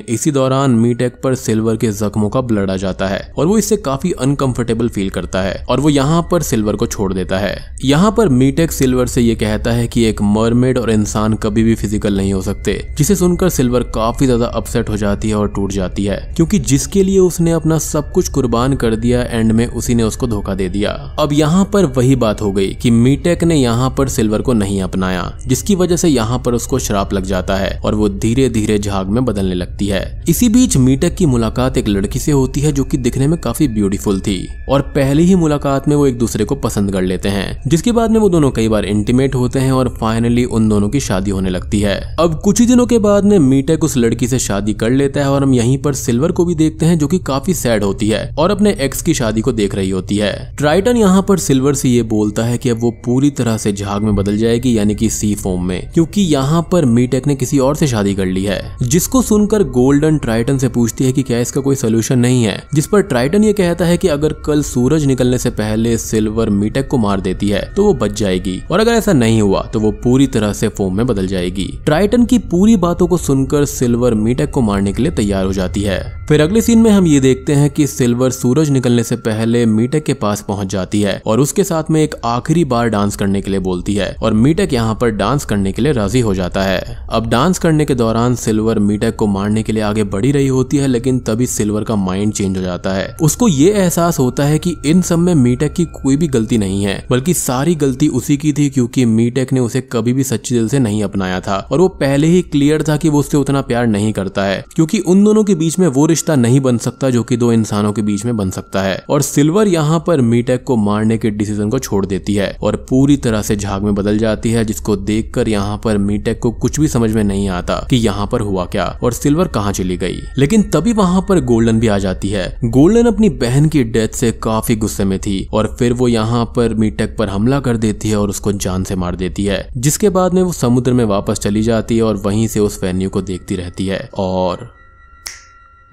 इसी 0.08 0.30
दौरान 0.32 0.70
मीटेक 0.76 1.20
पर 1.24 1.34
सिल्वर 1.36 1.76
के 1.76 1.90
जख्मों 1.92 2.28
का 2.28 2.40
ब्लड 2.42 2.70
आ 2.70 2.76
जाता 2.76 3.06
है, 3.06 3.20
और 3.38 3.46
वो 3.46 3.58
इससे 3.58 3.76
काफ़ी 3.78 4.12
अनकंफर्टेबल 4.14 4.88
फील 4.88 5.10
करता 5.10 5.42
है, 5.42 5.64
और 5.68 5.80
वो 5.80 5.90
यहाँ 5.90 6.22
पर 6.30 6.42
सिल्वर 6.42 6.76
को 6.76 6.86
छोड़ 6.86 7.12
देता 7.12 7.38
है। 7.38 7.56
यहाँ 7.84 8.10
पर 8.12 8.28
मीटेक 8.30 8.72
सिल्वर 8.72 9.06
से 9.06 9.20
ये 9.20 9.34
कहता 9.36 9.72
है 9.72 9.86
कि 9.88 10.04
एक 10.04 10.22
मरमेड 10.24 10.78
और 10.78 10.90
इंसान 10.90 11.34
कभी 11.36 11.62
भी 11.62 11.74
फ़िज़िकल 11.74 12.16
नहीं 12.16 12.32
हो 12.32 12.42
सकते, 12.42 12.78
जिसे 12.98 13.16
सुनकर 13.16 13.48
सिल्वर 13.50 13.82
काफ़ी 13.94 14.26
ज़्यादा 14.26 14.46
अपसेट 14.46 14.88
हो 14.88 14.96
जाती 14.96 15.28
है 15.28 15.34
और 15.34 15.48
टूट 15.48 15.72
जाती 15.72 16.04
है। 16.04 16.18
क्योंकि 16.36 16.58
जिसके 16.60 17.02
लिए 17.02 17.18
उसने 17.18 17.52
अपना 17.52 17.78
सब 17.80 18.10
कुछ 18.12 18.28
कुर्बान 18.28 18.74
कर 18.74 18.96
दिया, 18.96 19.22
एंड 19.22 19.52
में 19.52 19.66
उसी 19.66 19.94
ने 19.94 20.02
उसको 20.02 20.26
धोखा 20.26 20.54
दे 20.54 20.68
दिया। 20.68 20.90
अब 21.18 21.32
यहाँ 21.32 21.64
पर 21.64 21.84
वही 21.86 22.16
बात 22.16 22.40
हो 22.40 22.50
गई 22.52 22.68
कि 22.74 22.90
मीटेक 22.90 23.44
ने 23.44 23.56
यहाँ 23.56 23.90
पर 23.98 24.08
सिल्वर 24.08 24.42
को 24.42 24.52
नहीं 24.52 24.80
अपनाया, 24.82 25.22
जिसकी 25.46 25.74
वजह 25.74 25.96
से 25.96 26.08
यहाँ 26.08 26.38
पर 26.38 26.54
उसको 26.54 26.78
श्राप 26.78 27.12
लग 27.12 27.24
जाता 27.24 27.56
है 27.56 27.78
और 27.78 27.94
वो 27.94 28.08
धीरे 28.08 28.48
धीरे 28.48 28.78
झाग 28.78 29.08
में 29.08 29.24
बदलने 29.24 29.54
लगती 29.54 29.86
है। 29.86 30.02
इसी 30.28 30.48
बीच 30.48 30.76
मीटेक 30.76 31.14
की 31.14 31.26
मुलाकात 31.26 31.78
एक 31.78 31.88
लड़की 31.88 32.18
से 32.18 32.32
होती 32.32 32.60
है 32.60 32.72
जो 32.72 32.84
की 32.84 32.96
दिखने 32.98 33.26
में 33.26 33.38
काफ़ी 33.40 33.68
ब्यूटीफुल 33.68 34.20
थी, 34.20 34.36
और 34.68 34.82
पहली 34.94 35.24
ही 35.24 35.34
मुलाकात 35.34 35.88
में 35.88 35.96
वो 35.96 36.06
एक 36.06 36.18
दूसरे 36.18 36.44
को 36.44 36.54
पसंद 36.56 36.92
कर 36.92 37.02
लेते 37.02 37.28
हैं, 37.28 37.62
जिसके 37.66 37.92
बाद 37.92 38.10
में 38.10 38.18
वो 38.20 38.28
दोनों 38.28 38.50
कई 38.50 38.68
बार 38.68 38.84
इंटीमेट 38.84 39.34
होते 39.34 39.58
हैं 39.58 39.72
और 39.72 39.88
फाइनली 40.00 40.44
उन 40.46 40.68
दोनों 40.68 40.88
की 40.88 41.00
शादी 41.00 41.30
होने 41.30 41.50
लगती 41.50 41.80
है। 41.80 41.94
अब 42.20 42.40
कुछ 42.44 42.60
ही 42.60 42.66
दिनों 42.66 42.86
के 42.86 42.98
बाद 43.00 43.24
में 43.24 43.38
मीटेक 43.40 43.84
उस 43.84 43.96
लड़की 43.96 44.28
से 44.28 44.38
शादी 44.38 44.72
कर 44.74 44.90
लेता 44.90 45.20
है 45.20 45.30
और 45.30 45.42
हम 45.42 45.54
यहीं 45.54 45.76
पर 45.78 45.94
सिल्वर 46.14 46.32
को 46.32 46.44
भी 46.44 46.54
देखते 46.54 46.86
हैं 46.86 46.98
जो 46.98 47.06
कि 47.06 47.18
काफ़ी 47.20 47.54
सैड 47.54 47.84
होती 47.84 48.08
है 48.08 48.34
और 48.38 48.50
अपने 48.50 48.70
एक्स 48.80 49.00
की 49.02 49.14
शादी 49.14 49.40
को 49.40 49.52
देख 49.54 49.74
रही 49.74 49.88
होती 49.90 50.16
है। 50.16 50.32
ट्राइटन 50.56 50.96
यहाँ 50.96 51.22
पर 51.28 51.38
सिल्वर 51.38 51.74
से 51.74 51.88
ये 51.88 52.02
बोलता 52.04 52.42
है 52.44 52.58
कि 52.58 52.68
अब 52.68 52.78
वो 52.80 52.90
पूरी 53.04 53.30
तरह 53.32 53.56
से 53.56 53.72
झाग 53.72 54.02
में 54.02 54.14
बदल 54.14 54.36
जाएगी, 54.38 54.76
यानी 54.76 54.94
कि 54.94 55.08
सी 55.10 55.34
फॉर्म 55.34 55.64
में, 55.64 55.90
क्योंकि 55.94 56.22
यहाँ 56.22 56.60
पर 56.72 56.84
मीटेक 56.86 57.26
ने 57.26 57.34
किसी 57.34 57.58
और 57.58 57.76
से 57.76 57.86
शादी 57.86 58.14
कर 58.14 58.26
ली 58.26 58.44
है, 58.44 58.76
जिसको 58.84 59.22
सुनकर 59.22 59.62
गोल्डन 59.70 60.18
ट्राइटन 60.18 60.58
से 60.58 60.68
पूछती 60.68 61.04
है 61.04 61.12
कि 61.12 61.22
क्या 61.22 61.38
इसका 61.38 61.60
कोई 61.60 61.76
सोल्यूशन 61.76 62.18
नहीं 62.18 62.44
है, 62.44 62.62
जिस 62.74 62.86
पर 62.86 63.02
ट्राइटन 63.04 63.44
ये 63.44 63.52
कहता 63.54 63.84
है 63.84 63.96
कि 63.96 64.08
अगर 64.08 64.32
कल 64.46 64.62
सूरज 64.64 65.06
निकलने 65.06 65.38
से 65.38 65.50
पहले 65.52 65.96
सिल्वर 65.98 66.50
मीटेक 66.52 66.88
को 66.88 66.98
मार 66.98 67.20
देती 67.20 67.48
है 67.48 67.62
तो 67.76 67.84
वो 67.84 67.94
बच 67.96 68.12
जाएगी, 68.12 68.60
और 68.70 68.80
अगर 68.80 68.92
ऐसा 68.92 69.12
नहीं 69.14 69.42
हुआ 69.42 69.62
तो 69.64 69.80
वो 69.80 69.90
पूरी 70.04 70.26
तरह 70.28 70.52
से 70.52 70.68
फोम 70.70 70.96
में 70.96 71.06
बदल 71.06 71.26
जाएगी। 71.26 71.68
ट्राइटन 71.84 72.24
की 72.24 72.38
पूरी 72.46 72.76
बातों 72.78 73.06
को 73.06 73.16
सुनकर 73.18 73.64
सिल्वर 73.66 74.14
मीटेक 74.16 74.50
को 74.50 74.60
मारने 74.62 74.92
के 74.92 75.02
लिए 75.02 75.12
तैयार 75.14 75.44
हो 75.44 75.52
जाती 75.52 75.80
है। 75.82 75.98
फिर 76.28 76.40
अगले 76.40 76.60
सीन 76.60 76.78
में 76.78 76.90
हम 76.90 77.06
ये 77.06 77.20
देखते 77.20 77.52
हैं 77.52 77.70
कि 77.70 77.86
सिल्वर 77.86 78.30
सूरज 78.30 78.70
निकलने 78.70 79.02
से 79.04 79.16
पहले 79.16 79.64
मीटेक 79.66 80.04
के 80.04 80.14
पास 80.14 80.44
पहुँच 80.48 80.68
जाती 80.68 81.00
है 81.02 81.20
और 81.26 81.40
उसके 81.40 81.64
साथ 81.64 81.90
में 81.90 82.02
एक 82.02 82.14
आखिरी 82.24 82.64
बार 82.64 82.88
डांस 82.88 83.16
करने 83.16 83.40
के 83.42 83.50
लिए 83.50 83.60
बोलती 83.60 83.94
है 83.94 84.14
और 84.22 84.32
मीटेक 84.34 84.72
यहाँ 84.72 84.94
पर 84.94 85.10
डांस 85.10 85.44
करने 85.44 85.72
के 85.72 85.82
लिए 85.82 85.92
राज़ी 85.92 86.20
हो 86.20 86.34
जाता 86.34 86.62
है। 86.62 86.98
अब 87.10 87.28
डांस 87.30 87.58
करने 87.58 87.84
के 87.84 87.94
दौरान 87.94 88.34
सिल्वर 88.34 88.78
मीटेक 88.78 89.16
को 89.16 89.26
मारने 89.26 89.62
के 89.62 89.72
लिए 89.72 89.82
आगे 89.82 90.04
बढ़ी 90.04 90.32
रही 90.32 90.48
होती 90.48 90.76
है, 90.76 90.86
लेकिन 90.86 91.18
तभी 91.18 91.46
सिल्वर 91.46 91.84
का 91.84 91.96
माइंड 91.96 92.32
चेंज 92.32 92.56
हो 92.56 92.62
जाता 92.62 92.92
है। 92.92 93.16
उसको 93.22 93.48
ये 93.48 93.70
एहसास 93.72 94.18
होता 94.18 94.44
है 94.44 94.58
कि 94.58 94.74
इन 94.86 95.02
सब 95.02 95.18
में 95.18 95.34
मीटेक 95.34 95.72
की 95.72 95.84
कोई 95.94 96.16
भी 96.16 96.28
गलती 96.28 96.58
नहीं 96.58 96.82
है, 96.84 97.02
बल्कि 97.10 97.34
सारी 97.34 97.74
गलती 97.74 98.08
उसी 98.10 98.36
की 98.36 98.52
थी 98.52 98.68
क्योंकि 98.70 99.04
मीटेक 99.06 99.52
ने 99.52 99.60
उसे 99.60 99.80
कभी 99.92 100.12
भी 100.12 100.24
सच्चे 100.24 100.54
दिल 100.54 100.68
से 100.68 100.78
नहीं 100.78 101.02
अपनाया 101.04 101.40
था 101.40 101.56
और 101.72 101.80
वो 101.80 101.88
पहले 101.96 102.26
ही 102.26 102.42
क्लियर 102.44 102.82
था 102.82 102.96
कि 102.96 103.08
वो 103.08 103.20
उससे 103.20 103.36
उतना 103.36 103.60
प्यार 103.62 103.86
नहीं 103.86 104.12
करता 104.12 104.44
है, 104.44 104.64
क्योंकि 104.74 104.98
उन 104.98 105.24
दोनों 105.24 105.44
के 105.44 105.54
बीच 105.54 105.78
में 105.78 105.86
वो 105.94 106.06
रिश्ता 106.06 106.34
नहीं 106.36 106.60
बन 106.60 106.78
सकता 106.78 107.10
जो 107.10 107.22
कि 107.22 107.36
दो 107.36 107.52
इंसानों 107.52 107.92
के 107.92 108.02
बीच 108.02 108.24
में 108.24 108.36
बन 108.36 108.50
सकता 108.50 108.82
है। 108.82 108.96
और 109.10 109.22
सिल्वर 109.22 109.68
यहाँ 109.68 110.02
पर 110.06 110.20
मीटेक 110.22 110.64
को 110.64 110.76
मारने 110.76 111.18
के 111.18 111.30
डिसीज़न 111.30 111.70
को 111.70 111.78
छोड़ 111.78 112.04
देती 112.06 112.34
है 112.34 112.50
और 112.62 112.76
पूरी 112.90 113.16
तरह 113.16 113.42
से 113.42 113.56
झाग 113.56 113.82
में 113.82 113.94
बदल 113.94 114.18
जाती 114.18 114.50
है, 114.50 114.64
जिसको 114.64 114.96
देखकर 114.96 115.48
यहाँ 115.48 115.80
पर 115.84 115.98
मीटेक 115.98 116.40
को 116.40 116.50
कुछ 116.52 116.80
भी 116.80 116.88
समझ 116.88 117.10
में 117.12 117.22
नहीं 117.24 117.48
आता 117.50 117.76
कि 117.90 117.96
यहाँ 117.96 118.26
पर 118.26 118.40
हुआ 118.40 118.64
क्या 118.66 118.86
और 119.02 119.12
सिल्वर 119.12 119.48
कहाँ 119.48 119.72
चली 119.72 119.96
गई। 119.96 120.20
लेकिन 120.38 120.62
तभी 120.70 120.92
वहाँ 120.92 121.24
पर 121.28 121.40
गोल्डन 121.44 121.80
भी 121.80 121.88
आ 121.88 121.98
जाती 121.98 122.28
है। 122.28 122.46
गोल्डन 122.66 123.06
अपनी 123.06 123.28
बहन 123.38 123.68
की 123.68 123.84
डेथ 123.84 124.14
से 124.14 124.32
काफ़ी 124.42 124.76
गुस्से 124.76 125.04
में 125.04 125.18
थी 125.18 125.46
और 125.54 125.74
फिर 125.78 125.92
वो 125.92 126.08
यहाँ 126.08 126.44
पर 126.56 126.74
मीटेक 126.74 127.16
पर 127.16 127.28
हमला 127.28 127.60
कर 127.60 127.76
देती 127.76 128.08
है 128.08 128.16
और 128.16 128.30
उसको 128.30 128.52
जान 128.54 128.84
से 128.84 128.96
मार 128.96 129.16
देती 129.16 129.44
है, 129.44 129.66
जिसके 129.76 130.08
बाद 130.10 130.34
में 130.34 130.42
वो 130.42 130.52
समुद्र 130.54 130.92
में 130.92 131.04
वापस 131.06 131.38
चली 131.38 131.62
जाती 131.62 131.96
है 131.96 132.02
और 132.02 132.16
वहीं 132.16 132.46
से 132.48 132.60
उस 132.60 132.82
वेन्यू 132.82 133.10
को 133.10 133.22
देखती 133.22 133.56
रहती 133.56 133.86
है 133.86 134.08
और 134.18 134.72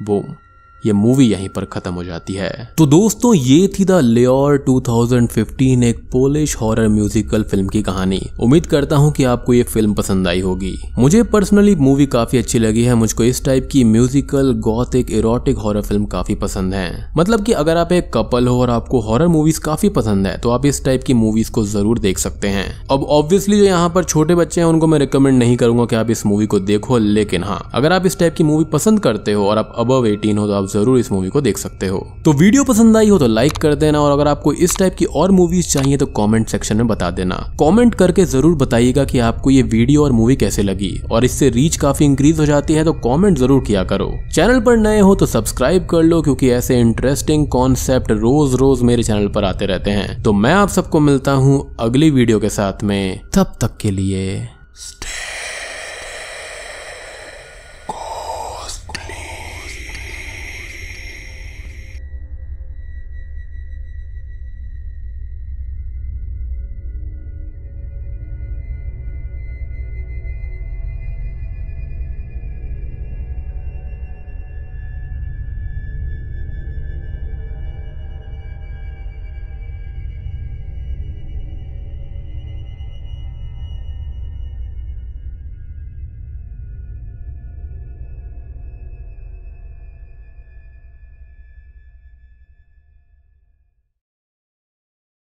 boom 0.03 0.38
ये 0.86 0.94
मूवी 0.94 1.26
यहीं 1.28 1.50
पर 1.50 1.66
खत्म 1.66 1.94
हो 1.94 2.04
जाती 2.04 2.34
है। 2.34 2.52
तो 2.78 2.86
दोस्तों, 2.86 3.34
ये 3.36 3.68
थी 3.70 3.86
द 3.86 4.00
लेयर 4.04 4.58
2015 4.66 5.84
एक 5.84 6.00
पोलिश 6.12 6.56
हॉरर 6.58 6.88
म्यूजिकल 6.88 7.44
फ़िल्म 7.44 7.68
की 7.68 7.82
कहानी। 7.82 8.22
उम्मीद 8.40 8.66
करता 8.66 8.96
हूँ 8.96 9.12
कि 9.12 9.24
आपको 9.24 9.54
ये 9.54 9.64
फ़िल्म 9.64 9.94
पसंद 9.94 10.28
आई 10.28 10.40
होगी। 10.40 10.74
मुझे 11.00 11.24
पर्सनली 11.26 11.76
मूवी 11.78 12.06
काफ़ी 12.08 12.38
अच्छी 12.38 12.60
लगी 12.60 12.84
है, 12.84 12.96
मुझको 12.96 13.24
इस 13.24 13.44
टाइप 13.46 13.68
की 13.72 13.84
musical 13.84 14.52
gothic 14.62 15.12
erotic 15.12 15.58
horror 15.58 15.82
film 15.82 16.06
काफ़ी 16.06 16.36
पसंद 16.36 16.74
है। 16.74 17.12
मतलब 17.18 17.44
की 17.46 17.52
अगर 17.54 17.78
आप 17.78 17.92
एक 17.92 18.12
कपल 18.14 18.48
हो 18.48 18.60
और 18.62 18.70
आपको 18.70 19.00
हॉरर 19.02 19.28
मूवीज़ 19.28 19.60
काफ़ी 19.60 19.90
पसंद 19.92 20.28
है 20.28 20.38
तो 20.38 20.50
आप 20.50 20.66
इस 20.66 20.84
टाइप 20.86 21.04
की 21.04 21.14
मूवीज़ 21.14 21.52
को 21.52 21.64
ज़रूर 21.66 22.00
देख 22.00 22.18
सकते 22.18 22.48
हैं। 22.48 22.66
अब 22.92 23.04
ऑब्वियसली 23.12 23.58
जो 23.58 23.64
यहाँ 23.64 23.90
पर 23.90 24.04
छोटे 24.04 24.36
बच्चे 24.36 24.62
हैं, 24.62 24.68
उनको 24.68 24.88
मैं 24.88 25.00
रिकमेंड 25.00 25.38
नहीं 25.40 25.58
करूँगा 25.58 25.86
कि 25.86 25.96
आप 25.96 26.10
इस 26.12 26.26
मूवी 26.26 26.46
को 26.46 26.60
देखो, 26.62 26.98
लेकिन 26.98 27.44
हाँ 27.44 27.62
अगर 27.74 27.94
आप 27.94 28.06
इस 28.06 28.20
टाइप 28.20 28.34
की 28.34 28.44
मूवी 28.44 28.66
पसंद 28.74 29.00
करते 29.00 29.34
हो 29.34 29.48
और 29.48 29.58
आप 29.58 29.74
अब 29.78 30.06
एटीन 30.08 30.38
हो 30.38 30.48
तो 30.48 30.54
आप 30.54 30.70
ज़रूर 30.72 31.00
इस 31.00 31.12
मूवी 31.12 31.30
को 31.30 31.42
देख 31.42 31.58
सकते 31.58 31.88
हो। 31.88 32.00
तो 32.25 32.34
वीडियो 32.34 32.63
पसंद 32.63 32.98
आई 32.98 33.10
हो 33.10 33.18
तो 33.20 33.28
लाइक 33.28 33.58
कर 33.58 33.75
देना 33.75 34.01
और 34.01 34.12
अगर 34.12 34.28
आपको 34.28 34.54
इस 34.56 34.78
टाइप 34.78 34.96
की 34.96 35.06
और 35.06 35.32
मूवीज़ 35.32 35.70
चाहिए 35.70 35.98
तो 35.98 36.06
कॉमेंट 36.13 36.48
सेक्शन 36.48 36.78
में 36.78 36.88
बता 36.88 37.10
देना। 37.12 37.36
कॉमेंट 37.60 37.96
करके 37.96 38.25
ज़रूर 38.28 38.56
बताइएगा 38.58 39.06
की 39.06 39.20
आपको 39.22 39.50
ये 39.50 39.62
वीडियो 39.63 40.04
और 40.04 40.12
मूवी 40.12 40.36
कैसे 40.36 40.63
लगी। 40.63 40.92
और 41.12 41.25
इससे 41.25 41.50
रीच 41.51 41.75
काफ़ी 41.78 42.06
इंक्रीज 42.06 42.40
हो 42.40 42.46
जाती 42.46 42.74
है 42.74 42.84
तो 42.84 42.94
कॉमेंट 43.01 43.38
ज़रूर 43.38 43.63
किया 43.63 43.84
करो। 43.84 44.12
चैनल 44.34 44.60
पर 44.60 44.78
नए 44.78 45.00
हो 45.00 45.16
तो 45.16 45.25
सब्सक्राइब 45.28 45.86
कर 45.86 46.04
लो 46.04 46.22
क्योंकि 46.22 46.50
ऐसे 46.51 46.80
इंटरेस्टिंग 46.80 47.48
कॉन्सेप्ट 47.50 48.12
रोज 48.13 48.56
रोज 48.56 48.82
मेरे 48.82 49.04
चैनल 49.04 49.28
पर 49.28 49.44
आते 49.46 49.66
रहते 49.66 49.92
हैं। 49.92 50.22
तो 50.24 50.34
मैं 50.34 50.54
आप 50.54 50.70
सबको 50.70 51.00
मिलता 51.01 51.32
हूँ 51.34 51.60
अगली 51.80 52.10
वीडियो 52.12 52.40
के 52.40 52.50
साथ 52.51 52.84
में। 52.84 53.22
तब 53.34 53.54
तक 53.62 53.78
के 53.82 53.92
लिए 53.92 54.48